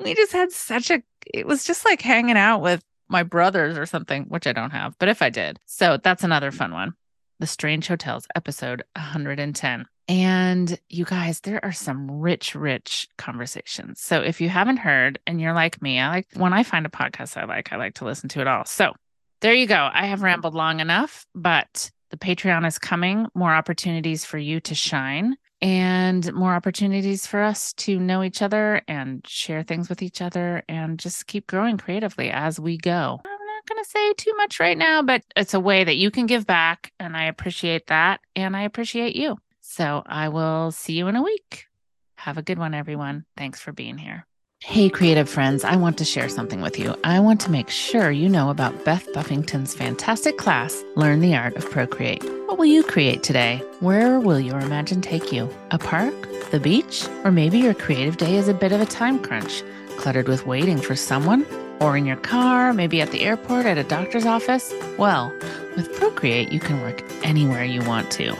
we 0.02 0.14
just 0.14 0.32
had 0.32 0.50
such 0.50 0.90
a, 0.90 1.02
it 1.34 1.46
was 1.46 1.64
just 1.64 1.84
like 1.84 2.00
hanging 2.00 2.38
out 2.38 2.62
with 2.62 2.82
my 3.08 3.22
brothers 3.22 3.76
or 3.76 3.84
something, 3.84 4.24
which 4.28 4.46
I 4.46 4.54
don't 4.54 4.70
have, 4.70 4.94
but 4.98 5.10
if 5.10 5.20
I 5.20 5.28
did. 5.28 5.58
So 5.66 5.98
that's 6.02 6.24
another 6.24 6.52
fun 6.52 6.72
one. 6.72 6.94
The 7.38 7.46
Strange 7.46 7.88
Hotels, 7.88 8.26
episode 8.34 8.82
110. 8.96 9.84
And 10.08 10.78
you 10.88 11.04
guys, 11.04 11.40
there 11.40 11.64
are 11.64 11.72
some 11.72 12.10
rich, 12.10 12.54
rich 12.54 13.08
conversations. 13.16 14.00
So 14.00 14.20
if 14.20 14.40
you 14.40 14.48
haven't 14.48 14.76
heard 14.78 15.18
and 15.26 15.40
you're 15.40 15.54
like 15.54 15.80
me, 15.80 15.98
I 15.98 16.08
like 16.08 16.26
when 16.34 16.52
I 16.52 16.62
find 16.62 16.84
a 16.84 16.90
podcast 16.90 17.36
I 17.36 17.44
like, 17.46 17.72
I 17.72 17.76
like 17.76 17.94
to 17.94 18.04
listen 18.04 18.28
to 18.30 18.40
it 18.40 18.46
all. 18.46 18.64
So 18.66 18.92
there 19.40 19.54
you 19.54 19.66
go. 19.66 19.88
I 19.92 20.06
have 20.06 20.22
rambled 20.22 20.54
long 20.54 20.80
enough, 20.80 21.26
but 21.34 21.90
the 22.10 22.16
Patreon 22.16 22.66
is 22.66 22.78
coming. 22.78 23.26
More 23.34 23.54
opportunities 23.54 24.24
for 24.24 24.38
you 24.38 24.60
to 24.60 24.74
shine 24.74 25.36
and 25.62 26.30
more 26.34 26.54
opportunities 26.54 27.26
for 27.26 27.42
us 27.42 27.72
to 27.72 27.98
know 27.98 28.22
each 28.22 28.42
other 28.42 28.82
and 28.86 29.26
share 29.26 29.62
things 29.62 29.88
with 29.88 30.02
each 30.02 30.20
other 30.20 30.62
and 30.68 30.98
just 30.98 31.26
keep 31.26 31.46
growing 31.46 31.78
creatively 31.78 32.30
as 32.30 32.60
we 32.60 32.76
go. 32.76 33.20
I'm 33.24 33.46
not 33.46 33.66
going 33.66 33.82
to 33.82 33.90
say 33.90 34.12
too 34.14 34.34
much 34.36 34.60
right 34.60 34.76
now, 34.76 35.00
but 35.00 35.22
it's 35.36 35.54
a 35.54 35.60
way 35.60 35.82
that 35.82 35.96
you 35.96 36.10
can 36.10 36.26
give 36.26 36.46
back. 36.46 36.92
And 37.00 37.16
I 37.16 37.24
appreciate 37.24 37.86
that. 37.86 38.20
And 38.36 38.54
I 38.54 38.62
appreciate 38.62 39.16
you. 39.16 39.38
So 39.66 40.02
I 40.04 40.28
will 40.28 40.72
see 40.72 40.92
you 40.92 41.08
in 41.08 41.16
a 41.16 41.22
week. 41.22 41.68
Have 42.16 42.36
a 42.36 42.42
good 42.42 42.58
one, 42.58 42.74
everyone. 42.74 43.24
Thanks 43.34 43.60
for 43.60 43.72
being 43.72 43.96
here. 43.96 44.26
Hey, 44.60 44.90
creative 44.90 45.28
friends, 45.28 45.64
I 45.64 45.76
want 45.76 45.96
to 45.98 46.04
share 46.04 46.28
something 46.28 46.60
with 46.60 46.78
you. 46.78 46.94
I 47.02 47.18
want 47.20 47.40
to 47.40 47.50
make 47.50 47.70
sure 47.70 48.10
you 48.10 48.28
know 48.28 48.50
about 48.50 48.84
Beth 48.84 49.10
Buffington's 49.14 49.74
fantastic 49.74 50.36
class, 50.36 50.84
Learn 50.96 51.20
the 51.20 51.34
Art 51.34 51.56
of 51.56 51.70
Procreate. 51.70 52.22
What 52.46 52.58
will 52.58 52.66
you 52.66 52.82
create 52.82 53.22
today? 53.22 53.62
Where 53.80 54.20
will 54.20 54.38
your 54.38 54.60
imagine 54.60 55.00
take 55.00 55.32
you? 55.32 55.48
A 55.70 55.78
park? 55.78 56.14
The 56.50 56.60
beach? 56.60 57.08
Or 57.24 57.32
maybe 57.32 57.58
your 57.58 57.74
creative 57.74 58.18
day 58.18 58.36
is 58.36 58.48
a 58.48 58.54
bit 58.54 58.70
of 58.70 58.82
a 58.82 58.86
time 58.86 59.18
crunch, 59.18 59.62
cluttered 59.96 60.28
with 60.28 60.46
waiting 60.46 60.78
for 60.78 60.94
someone? 60.94 61.46
Or 61.80 61.96
in 61.96 62.04
your 62.04 62.16
car, 62.16 62.74
maybe 62.74 63.00
at 63.00 63.12
the 63.12 63.22
airport, 63.22 63.64
at 63.64 63.78
a 63.78 63.84
doctor's 63.84 64.26
office? 64.26 64.74
Well, 64.98 65.32
with 65.74 65.92
Procreate, 65.94 66.52
you 66.52 66.60
can 66.60 66.82
work 66.82 67.02
anywhere 67.24 67.64
you 67.64 67.82
want 67.82 68.10
to. 68.12 68.36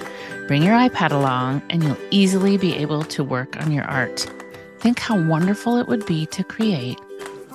Bring 0.46 0.62
your 0.62 0.74
iPad 0.74 1.10
along 1.10 1.62
and 1.70 1.82
you'll 1.82 1.96
easily 2.10 2.58
be 2.58 2.74
able 2.76 3.02
to 3.04 3.24
work 3.24 3.56
on 3.62 3.72
your 3.72 3.84
art. 3.84 4.30
Think 4.78 4.98
how 4.98 5.22
wonderful 5.26 5.78
it 5.78 5.88
would 5.88 6.04
be 6.04 6.26
to 6.26 6.44
create 6.44 6.98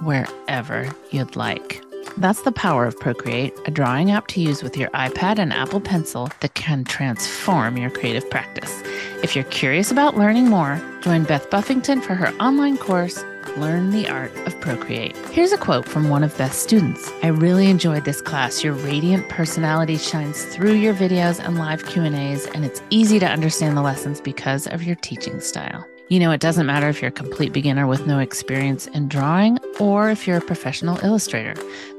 wherever 0.01 0.89
you'd 1.11 1.35
like. 1.35 1.83
That's 2.17 2.41
the 2.41 2.51
power 2.51 2.85
of 2.85 2.99
Procreate, 2.99 3.53
a 3.65 3.71
drawing 3.71 4.09
app 4.09 4.25
to 4.27 4.41
use 4.41 4.63
with 4.63 4.75
your 4.75 4.89
iPad 4.89 5.37
and 5.37 5.53
Apple 5.53 5.79
Pencil 5.79 6.29
that 6.39 6.55
can 6.55 6.83
transform 6.83 7.77
your 7.77 7.91
creative 7.91 8.27
practice. 8.29 8.81
If 9.21 9.35
you're 9.35 9.45
curious 9.45 9.91
about 9.91 10.17
learning 10.17 10.49
more, 10.49 10.81
join 11.01 11.23
Beth 11.23 11.49
Buffington 11.51 12.01
for 12.01 12.15
her 12.15 12.33
online 12.41 12.77
course 12.77 13.23
learn 13.57 13.91
the 13.91 14.07
art 14.07 14.35
of 14.47 14.59
procreate. 14.59 15.15
Here's 15.31 15.51
a 15.51 15.57
quote 15.57 15.87
from 15.87 16.09
one 16.09 16.23
of 16.23 16.37
Beth's 16.37 16.57
students. 16.57 17.11
I 17.23 17.27
really 17.27 17.69
enjoyed 17.69 18.05
this 18.05 18.21
class. 18.21 18.63
Your 18.63 18.73
radiant 18.73 19.29
personality 19.29 19.97
shines 19.97 20.45
through 20.45 20.73
your 20.73 20.93
videos 20.93 21.39
and 21.43 21.57
live 21.57 21.85
Q&As 21.85 22.45
and 22.47 22.65
it's 22.65 22.81
easy 22.89 23.19
to 23.19 23.27
understand 23.27 23.77
the 23.77 23.81
lessons 23.81 24.21
because 24.21 24.67
of 24.67 24.83
your 24.83 24.95
teaching 24.95 25.39
style. 25.39 25.85
You 26.09 26.19
know, 26.19 26.31
it 26.31 26.41
doesn't 26.41 26.65
matter 26.65 26.89
if 26.89 27.03
you're 27.03 27.09
a 27.09 27.11
complete 27.11 27.53
beginner 27.53 27.85
with 27.85 28.07
no 28.07 28.17
experience 28.17 28.87
in 28.87 29.09
drawing 29.09 29.59
or 29.79 30.09
if 30.09 30.25
you're 30.25 30.37
a 30.37 30.41
professional 30.41 30.97
illustrator. 31.05 31.53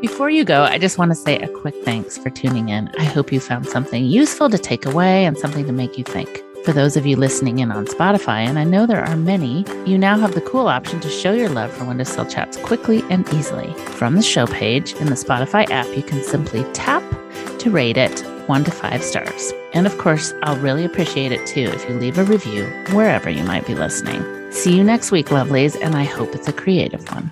Before 0.00 0.30
you 0.30 0.44
go, 0.44 0.62
I 0.62 0.78
just 0.78 0.96
want 0.96 1.10
to 1.10 1.14
say 1.14 1.38
a 1.38 1.48
quick 1.48 1.74
thanks 1.84 2.16
for 2.16 2.30
tuning 2.30 2.70
in. 2.70 2.88
I 2.98 3.04
hope 3.04 3.30
you 3.32 3.40
found 3.40 3.66
something 3.66 4.06
useful 4.06 4.48
to 4.50 4.58
take 4.58 4.86
away 4.86 5.26
and 5.26 5.36
something 5.38 5.66
to 5.66 5.72
make 5.72 5.98
you 5.98 6.04
think. 6.04 6.42
For 6.64 6.72
those 6.72 6.96
of 6.96 7.04
you 7.04 7.16
listening 7.16 7.58
in 7.58 7.70
on 7.70 7.84
Spotify, 7.84 8.38
and 8.38 8.58
I 8.58 8.64
know 8.64 8.86
there 8.86 9.04
are 9.04 9.18
many, 9.18 9.66
you 9.84 9.98
now 9.98 10.18
have 10.18 10.32
the 10.32 10.40
cool 10.40 10.66
option 10.66 10.98
to 11.00 11.10
show 11.10 11.34
your 11.34 11.50
love 11.50 11.70
for 11.70 11.84
Windowsill 11.84 12.24
Chats 12.24 12.56
quickly 12.56 13.02
and 13.10 13.28
easily. 13.34 13.70
From 13.90 14.16
the 14.16 14.22
show 14.22 14.46
page 14.46 14.94
in 14.94 15.08
the 15.08 15.14
Spotify 15.14 15.68
app, 15.68 15.86
you 15.94 16.02
can 16.02 16.22
simply 16.22 16.64
tap 16.72 17.02
to 17.58 17.70
rate 17.70 17.98
it 17.98 18.18
one 18.48 18.64
to 18.64 18.70
five 18.70 19.02
stars. 19.02 19.52
And 19.74 19.86
of 19.86 19.98
course, 19.98 20.32
I'll 20.42 20.56
really 20.56 20.86
appreciate 20.86 21.32
it 21.32 21.46
too 21.46 21.64
if 21.64 21.86
you 21.86 21.96
leave 21.96 22.16
a 22.16 22.24
review 22.24 22.64
wherever 22.92 23.28
you 23.28 23.44
might 23.44 23.66
be 23.66 23.74
listening. 23.74 24.22
See 24.50 24.74
you 24.74 24.82
next 24.82 25.10
week, 25.10 25.26
lovelies, 25.26 25.78
and 25.78 25.94
I 25.94 26.04
hope 26.04 26.34
it's 26.34 26.48
a 26.48 26.52
creative 26.54 27.06
one. 27.12 27.30